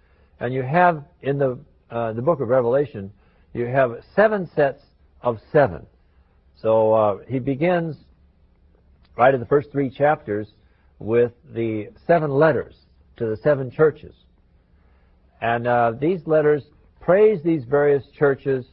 And 0.40 0.52
you 0.52 0.62
have 0.62 1.04
in 1.22 1.38
the 1.38 1.58
uh, 1.90 2.12
the 2.12 2.22
book 2.22 2.40
of 2.40 2.48
Revelation, 2.48 3.10
you 3.54 3.66
have 3.66 3.92
seven 4.14 4.48
sets 4.54 4.82
of 5.22 5.38
seven. 5.52 5.86
So 6.60 6.92
uh, 6.92 7.18
he 7.26 7.38
begins 7.38 7.96
right 9.16 9.32
in 9.32 9.40
the 9.40 9.46
first 9.46 9.72
three 9.72 9.88
chapters 9.88 10.48
with 10.98 11.32
the 11.54 11.88
seven 12.06 12.30
letters 12.30 12.74
to 13.16 13.26
the 13.26 13.36
seven 13.38 13.70
churches. 13.70 14.14
And 15.40 15.66
uh, 15.66 15.92
these 15.98 16.20
letters 16.26 16.64
praise 17.00 17.40
these 17.42 17.64
various 17.64 18.04
churches. 18.16 18.66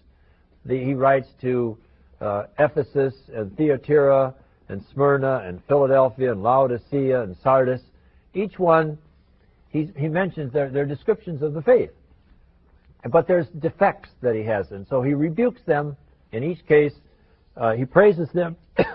The, 0.66 0.84
he 0.84 0.94
writes 0.94 1.28
to 1.42 1.78
uh, 2.22 2.44
Ephesus 2.60 3.14
and 3.34 3.56
Thyatira 3.58 4.34
and 4.70 4.84
Smyrna 4.94 5.44
and 5.46 5.62
Philadelphia 5.68 6.32
and 6.32 6.42
Laodicea 6.42 7.22
and 7.22 7.36
Sardis. 7.44 7.82
Each 8.34 8.58
one, 8.58 8.98
he, 9.70 9.90
he 9.98 10.08
mentions 10.08 10.52
their, 10.54 10.70
their 10.70 10.86
descriptions 10.86 11.42
of 11.42 11.54
the 11.54 11.62
faith. 11.62 11.92
But 13.12 13.28
there's 13.28 13.48
defects 13.60 14.10
that 14.22 14.36
he 14.36 14.44
has, 14.44 14.72
and 14.72 14.88
so 14.90 15.02
he 15.02 15.14
rebukes 15.14 15.62
them. 15.68 15.96
In 16.32 16.44
each 16.44 16.66
case, 16.68 16.94
uh, 17.56 17.74
he 17.74 17.86
praises 17.86 18.30
them. 18.34 18.58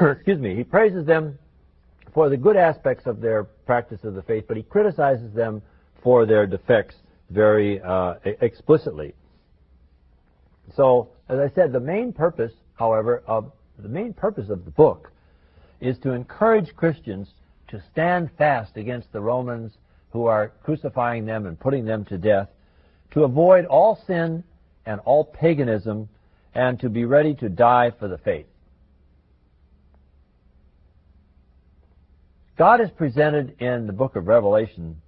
excuse 0.00 0.38
me. 0.38 0.56
He 0.56 0.64
praises 0.64 1.06
them 1.06 1.38
for 2.14 2.28
the 2.28 2.36
good 2.36 2.56
aspects 2.56 3.06
of 3.06 3.20
their 3.20 3.44
practice 3.44 4.00
of 4.04 4.14
the 4.14 4.22
faith, 4.22 4.44
but 4.48 4.56
he 4.56 4.62
criticizes 4.62 5.32
them 5.34 5.62
for 6.02 6.24
their 6.24 6.46
defects 6.46 6.96
very 7.30 7.80
uh, 7.82 8.14
explicitly. 8.24 9.14
So, 10.74 11.10
as 11.28 11.38
I 11.38 11.50
said, 11.54 11.72
the 11.72 11.80
main 11.80 12.12
purpose, 12.12 12.52
however, 12.74 13.22
of 13.26 13.52
the 13.78 13.88
main 13.88 14.12
purpose 14.12 14.48
of 14.50 14.64
the 14.64 14.70
book 14.70 15.12
is 15.80 15.98
to 15.98 16.12
encourage 16.12 16.74
Christians 16.74 17.28
to 17.68 17.82
stand 17.92 18.30
fast 18.38 18.76
against 18.76 19.12
the 19.12 19.20
Romans 19.20 19.72
who 20.10 20.26
are 20.26 20.52
crucifying 20.62 21.26
them 21.26 21.46
and 21.46 21.60
putting 21.60 21.84
them 21.84 22.04
to 22.06 22.18
death, 22.18 22.48
to 23.12 23.24
avoid 23.24 23.66
all 23.66 24.02
sin 24.06 24.42
and 24.86 25.00
all 25.00 25.24
paganism, 25.24 26.08
and 26.54 26.80
to 26.80 26.88
be 26.88 27.04
ready 27.04 27.34
to 27.34 27.48
die 27.48 27.92
for 27.98 28.08
the 28.08 28.18
faith. 28.18 28.46
God 32.56 32.80
is 32.80 32.90
presented 32.90 33.54
in 33.60 33.86
the 33.86 33.92
book 33.92 34.16
of 34.16 34.26
Revelation 34.26 35.00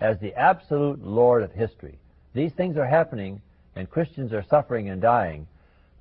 as 0.00 0.18
the 0.20 0.34
absolute 0.34 1.02
Lord 1.02 1.42
of 1.42 1.50
history. 1.50 1.98
These 2.34 2.52
things 2.52 2.76
are 2.76 2.86
happening, 2.86 3.40
and 3.74 3.90
Christians 3.90 4.32
are 4.32 4.44
suffering 4.48 4.90
and 4.90 5.00
dying, 5.00 5.46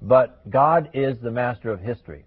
but 0.01 0.49
God 0.49 0.89
is 0.93 1.17
the 1.19 1.31
master 1.31 1.71
of 1.71 1.79
history. 1.79 2.25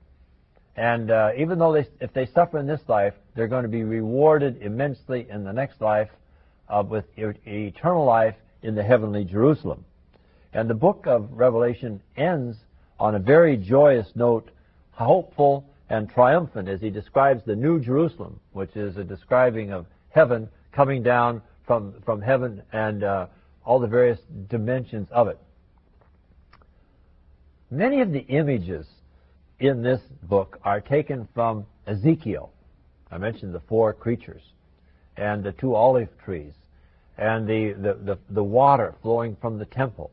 And 0.76 1.10
uh, 1.10 1.30
even 1.36 1.58
though 1.58 1.72
they, 1.72 1.86
if 2.00 2.12
they 2.12 2.26
suffer 2.26 2.58
in 2.58 2.66
this 2.66 2.80
life, 2.88 3.14
they're 3.34 3.48
going 3.48 3.62
to 3.62 3.68
be 3.68 3.84
rewarded 3.84 4.60
immensely 4.60 5.26
in 5.30 5.44
the 5.44 5.52
next 5.52 5.80
life 5.80 6.10
uh, 6.68 6.82
with 6.86 7.04
eternal 7.16 8.04
life 8.04 8.34
in 8.62 8.74
the 8.74 8.82
heavenly 8.82 9.24
Jerusalem. 9.24 9.84
And 10.52 10.68
the 10.68 10.74
book 10.74 11.04
of 11.06 11.28
Revelation 11.32 12.00
ends 12.16 12.56
on 12.98 13.14
a 13.14 13.18
very 13.18 13.56
joyous 13.56 14.08
note, 14.14 14.50
hopeful 14.92 15.64
and 15.90 16.08
triumphant 16.08 16.68
as 16.68 16.80
he 16.80 16.90
describes 16.90 17.42
the 17.44 17.56
New 17.56 17.80
Jerusalem, 17.80 18.40
which 18.52 18.74
is 18.76 18.96
a 18.96 19.04
describing 19.04 19.72
of 19.72 19.86
heaven 20.10 20.48
coming 20.72 21.02
down 21.02 21.42
from, 21.66 21.94
from 22.04 22.22
heaven 22.22 22.62
and 22.72 23.04
uh, 23.04 23.26
all 23.64 23.78
the 23.78 23.86
various 23.86 24.18
dimensions 24.48 25.08
of 25.10 25.28
it. 25.28 25.38
Many 27.70 28.00
of 28.00 28.12
the 28.12 28.20
images 28.20 28.86
in 29.58 29.82
this 29.82 30.00
book 30.22 30.58
are 30.64 30.80
taken 30.80 31.28
from 31.34 31.66
Ezekiel. 31.86 32.52
I 33.10 33.18
mentioned 33.18 33.54
the 33.54 33.62
four 33.68 33.92
creatures 33.92 34.42
and 35.16 35.42
the 35.42 35.52
two 35.52 35.74
olive 35.74 36.08
trees 36.24 36.52
and 37.16 37.46
the, 37.46 37.72
the, 37.72 37.94
the, 37.94 38.18
the 38.30 38.42
water 38.42 38.94
flowing 39.02 39.36
from 39.40 39.58
the 39.58 39.64
temple. 39.66 40.10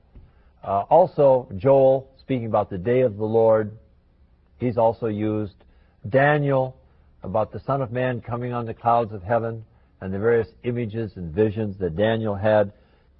Uh, 0.63 0.83
also, 0.89 1.47
Joel 1.57 2.07
speaking 2.19 2.45
about 2.45 2.69
the 2.69 2.77
day 2.77 3.01
of 3.01 3.17
the 3.17 3.25
Lord, 3.25 3.71
he's 4.59 4.77
also 4.77 5.07
used. 5.07 5.55
Daniel, 6.09 6.77
about 7.23 7.51
the 7.51 7.59
Son 7.59 7.81
of 7.81 7.91
Man 7.91 8.21
coming 8.21 8.53
on 8.53 8.65
the 8.65 8.73
clouds 8.73 9.11
of 9.11 9.23
heaven, 9.23 9.65
and 10.01 10.13
the 10.13 10.19
various 10.19 10.47
images 10.63 11.11
and 11.15 11.33
visions 11.33 11.77
that 11.79 11.95
Daniel 11.95 12.35
had. 12.35 12.71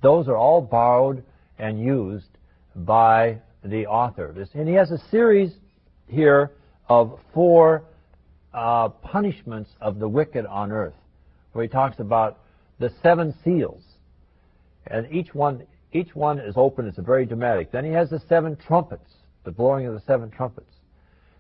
Those 0.02 0.28
are 0.28 0.36
all 0.36 0.62
borrowed 0.62 1.24
and 1.60 1.80
used 1.80 2.38
by 2.76 3.38
the 3.64 3.86
author. 3.88 4.36
And 4.54 4.68
he 4.68 4.76
has 4.76 4.92
a 4.92 5.00
series 5.10 5.52
here 6.08 6.52
of 6.90 7.20
four 7.34 7.84
uh, 8.54 8.90
punishments 8.90 9.70
of 9.80 10.00
the 10.00 10.08
wicked 10.08 10.46
on 10.46 10.72
earth, 10.72 10.94
where 11.54 11.64
he 11.64 11.70
talks 11.70 12.00
about 12.00 12.40
the 12.80 12.92
seven 13.02 13.34
seals, 13.44 13.84
and 14.88 15.12
each 15.12 15.34
one 15.34 15.64
each 15.94 16.16
one 16.16 16.40
is 16.40 16.56
open. 16.56 16.88
It's 16.88 16.98
very 17.00 17.26
dramatic. 17.26 17.72
Then 17.72 17.84
he 17.84 17.92
has 17.92 18.10
the 18.10 18.22
seven 18.30 18.56
trumpets, 18.56 19.12
the 19.44 19.52
blowing 19.52 19.86
of 19.86 19.94
the 19.94 20.02
seven 20.08 20.32
trumpets. 20.32 20.72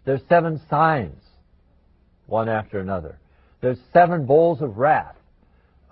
There's 0.03 0.21
seven 0.27 0.59
signs 0.69 1.21
one 2.27 2.49
after 2.49 2.79
another. 2.79 3.17
There's 3.61 3.77
seven 3.93 4.25
bowls 4.25 4.61
of 4.61 4.77
wrath 4.77 5.15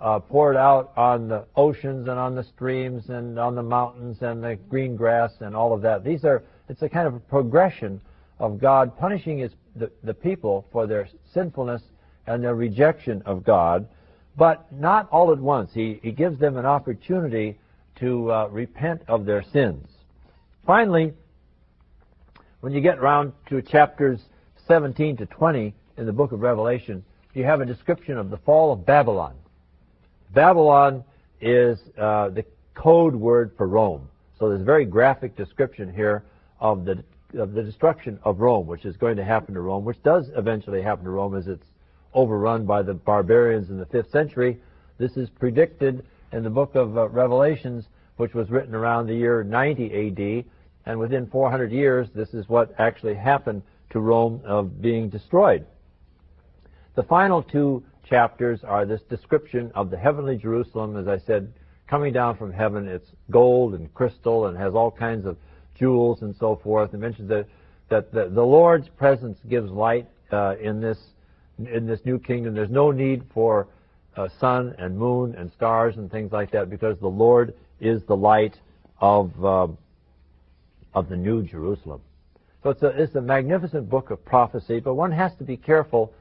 uh, 0.00 0.18
poured 0.18 0.56
out 0.56 0.92
on 0.96 1.28
the 1.28 1.44
oceans 1.56 2.08
and 2.08 2.18
on 2.18 2.34
the 2.34 2.44
streams 2.44 3.08
and 3.08 3.38
on 3.38 3.54
the 3.54 3.62
mountains 3.62 4.18
and 4.22 4.42
the 4.42 4.56
green 4.68 4.96
grass 4.96 5.32
and 5.40 5.54
all 5.54 5.72
of 5.72 5.82
that. 5.82 6.04
These 6.04 6.24
are 6.24 6.42
it's 6.68 6.82
a 6.82 6.88
kind 6.88 7.06
of 7.06 7.14
a 7.14 7.20
progression 7.20 8.00
of 8.38 8.60
God 8.60 8.96
punishing 8.96 9.38
his, 9.38 9.52
the, 9.76 9.90
the 10.02 10.14
people 10.14 10.66
for 10.72 10.86
their 10.86 11.08
sinfulness 11.34 11.82
and 12.26 12.42
their 12.42 12.54
rejection 12.54 13.22
of 13.26 13.44
God, 13.44 13.88
but 14.36 14.72
not 14.72 15.08
all 15.10 15.32
at 15.32 15.38
once. 15.38 15.70
He, 15.74 16.00
he 16.02 16.12
gives 16.12 16.38
them 16.38 16.56
an 16.56 16.64
opportunity 16.64 17.58
to 17.96 18.32
uh, 18.32 18.46
repent 18.46 19.02
of 19.08 19.26
their 19.26 19.42
sins. 19.52 19.86
Finally, 20.64 21.12
when 22.60 22.72
you 22.72 22.80
get 22.80 22.98
around 22.98 23.32
to 23.48 23.60
chapters 23.60 24.20
17 24.66 25.16
to 25.18 25.26
20, 25.26 25.74
in 25.96 26.06
the 26.06 26.12
book 26.12 26.32
of 26.32 26.40
Revelation, 26.40 27.04
you 27.34 27.44
have 27.44 27.60
a 27.60 27.66
description 27.66 28.16
of 28.16 28.30
the 28.30 28.38
fall 28.38 28.72
of 28.72 28.86
Babylon. 28.86 29.34
Babylon 30.32 31.04
is 31.40 31.78
uh, 31.98 32.28
the 32.28 32.44
code 32.74 33.14
word 33.14 33.52
for 33.56 33.66
Rome. 33.66 34.08
So 34.38 34.48
there's 34.48 34.60
a 34.60 34.64
very 34.64 34.84
graphic 34.84 35.36
description 35.36 35.92
here 35.92 36.24
of 36.60 36.84
the 36.84 37.02
of 37.38 37.52
the 37.52 37.62
destruction 37.62 38.18
of 38.24 38.40
Rome, 38.40 38.66
which 38.66 38.84
is 38.84 38.96
going 38.96 39.16
to 39.16 39.24
happen 39.24 39.54
to 39.54 39.60
Rome, 39.60 39.84
which 39.84 40.02
does 40.02 40.30
eventually 40.36 40.82
happen 40.82 41.04
to 41.04 41.10
Rome 41.10 41.36
as 41.36 41.46
it's 41.46 41.66
overrun 42.12 42.66
by 42.66 42.82
the 42.82 42.94
barbarians 42.94 43.70
in 43.70 43.78
the 43.78 43.86
fifth 43.86 44.10
century. 44.10 44.58
This 44.98 45.16
is 45.16 45.30
predicted 45.30 46.04
in 46.32 46.42
the 46.42 46.50
book 46.50 46.74
of 46.74 46.98
uh, 46.98 47.08
Revelations, 47.08 47.86
which 48.16 48.34
was 48.34 48.50
written 48.50 48.74
around 48.74 49.06
the 49.06 49.14
year 49.14 49.44
90 49.44 50.08
AD, 50.08 50.44
and 50.86 50.98
within 50.98 51.26
400 51.28 51.70
years, 51.70 52.08
this 52.14 52.34
is 52.34 52.48
what 52.48 52.74
actually 52.78 53.14
happened 53.14 53.62
to 53.90 54.00
Rome 54.00 54.40
of 54.44 54.82
being 54.82 55.08
destroyed. 55.08 55.66
The 56.96 57.02
final 57.04 57.42
two 57.42 57.84
chapters 58.10 58.60
are 58.64 58.84
this 58.84 59.00
description 59.08 59.70
of 59.74 59.88
the 59.88 59.96
heavenly 59.96 60.36
Jerusalem, 60.36 60.96
as 60.96 61.06
I 61.06 61.18
said, 61.24 61.52
coming 61.88 62.12
down 62.12 62.36
from 62.36 62.52
heaven. 62.52 62.88
It's 62.88 63.08
gold 63.30 63.74
and 63.74 63.92
crystal 63.94 64.46
and 64.46 64.58
has 64.58 64.74
all 64.74 64.90
kinds 64.90 65.24
of 65.24 65.36
jewels 65.78 66.22
and 66.22 66.34
so 66.38 66.60
forth. 66.62 66.92
It 66.92 66.98
mentions 66.98 67.28
that, 67.28 67.46
that 67.88 68.12
the, 68.12 68.28
the 68.28 68.42
Lord's 68.42 68.88
presence 68.88 69.38
gives 69.48 69.70
light 69.70 70.08
uh, 70.32 70.56
in 70.60 70.80
this 70.80 70.98
in 71.58 71.86
this 71.86 72.00
new 72.06 72.18
kingdom. 72.18 72.54
There's 72.54 72.70
no 72.70 72.90
need 72.90 73.22
for 73.34 73.68
uh, 74.16 74.28
sun 74.40 74.74
and 74.78 74.96
moon 74.96 75.34
and 75.36 75.52
stars 75.52 75.96
and 75.98 76.10
things 76.10 76.32
like 76.32 76.50
that 76.52 76.70
because 76.70 76.98
the 77.00 77.08
Lord 77.08 77.54
is 77.80 78.02
the 78.08 78.16
light 78.16 78.58
of 78.98 79.44
uh, 79.44 79.66
of 80.94 81.08
the 81.08 81.16
new 81.16 81.42
Jerusalem. 81.42 82.00
So 82.62 82.70
it's 82.70 82.82
a, 82.82 82.88
it's 82.88 83.14
a 83.14 83.20
magnificent 83.20 83.88
book 83.88 84.10
of 84.10 84.24
prophecy, 84.24 84.80
but 84.80 84.94
one 84.94 85.12
has 85.12 85.34
to 85.36 85.44
be 85.44 85.56
careful 85.56 86.12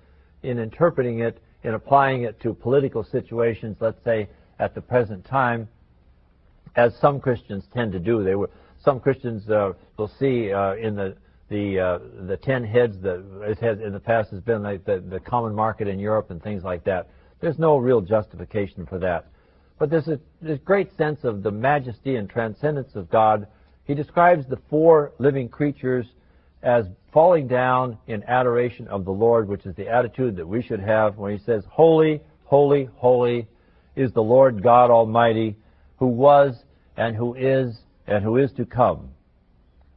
in 0.43 0.57
interpreting 0.59 1.19
it, 1.19 1.41
in 1.63 1.73
applying 1.73 2.23
it 2.23 2.39
to 2.41 2.53
political 2.53 3.03
situations, 3.03 3.77
let's 3.79 4.03
say 4.03 4.29
at 4.59 4.75
the 4.75 4.81
present 4.81 5.25
time, 5.25 5.67
as 6.75 6.95
some 6.97 7.19
Christians 7.19 7.65
tend 7.73 7.91
to 7.91 7.99
do. 7.99 8.23
They 8.23 8.35
were 8.35 8.49
some 8.83 8.99
Christians 8.99 9.49
uh, 9.49 9.73
will 9.97 10.11
see 10.19 10.51
uh, 10.53 10.75
in 10.75 10.95
the 10.95 11.15
the 11.49 11.79
uh, 11.79 11.99
the 12.27 12.37
ten 12.37 12.63
heads 12.63 12.97
that 13.01 13.23
it 13.43 13.59
has 13.59 13.79
in 13.79 13.91
the 13.91 13.99
past 13.99 14.31
has 14.31 14.41
been 14.41 14.63
like 14.63 14.85
the, 14.85 15.03
the 15.09 15.19
common 15.19 15.53
market 15.53 15.87
in 15.87 15.99
Europe 15.99 16.31
and 16.31 16.41
things 16.41 16.63
like 16.63 16.83
that. 16.85 17.09
There's 17.41 17.59
no 17.59 17.77
real 17.77 18.01
justification 18.01 18.85
for 18.85 18.99
that. 18.99 19.25
But 19.79 19.89
there's 19.89 20.09
a 20.09 20.19
great 20.65 20.95
sense 20.97 21.23
of 21.23 21.41
the 21.41 21.51
majesty 21.51 22.17
and 22.17 22.29
transcendence 22.29 22.95
of 22.95 23.09
God. 23.09 23.47
He 23.85 23.93
describes 23.93 24.45
the 24.45 24.59
four 24.69 25.13
living 25.19 25.47
creatures 25.47 26.05
as 26.61 26.85
falling 27.13 27.47
down 27.47 27.97
in 28.07 28.23
adoration 28.23 28.87
of 28.87 29.05
the 29.05 29.11
Lord, 29.11 29.47
which 29.47 29.65
is 29.65 29.75
the 29.75 29.87
attitude 29.87 30.35
that 30.35 30.47
we 30.47 30.61
should 30.61 30.79
have 30.79 31.17
when 31.17 31.37
he 31.37 31.43
says, 31.43 31.63
Holy, 31.69 32.21
holy, 32.43 32.89
holy 32.95 33.47
is 33.95 34.11
the 34.13 34.21
Lord 34.21 34.61
God 34.61 34.91
Almighty, 34.91 35.55
who 35.97 36.07
was 36.07 36.55
and 36.97 37.15
who 37.15 37.35
is 37.35 37.75
and 38.07 38.23
who 38.23 38.37
is 38.37 38.51
to 38.53 38.65
come. 38.65 39.09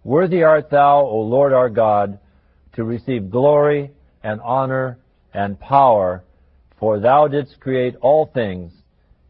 Worthy 0.05 0.42
art 0.42 0.70
thou, 0.70 1.01
O 1.01 1.20
Lord 1.20 1.53
our 1.53 1.68
God, 1.68 2.18
to 2.75 2.85
receive 2.85 3.31
glory 3.31 3.90
and 4.22 4.40
honor 4.40 4.98
and 5.35 5.59
power, 5.61 6.25
for 6.79 6.98
thou 6.98 7.29
didst 7.29 7.61
create 7.61 7.94
all 8.01 8.27
things, 8.27 8.72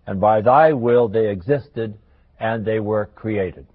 and 0.07 0.21
by 0.21 0.41
thy 0.41 0.73
will 0.73 1.09
they 1.09 1.29
existed 1.29 1.97
and 2.41 2.65
they 2.65 2.81
were 2.81 3.07
created. 3.15 3.67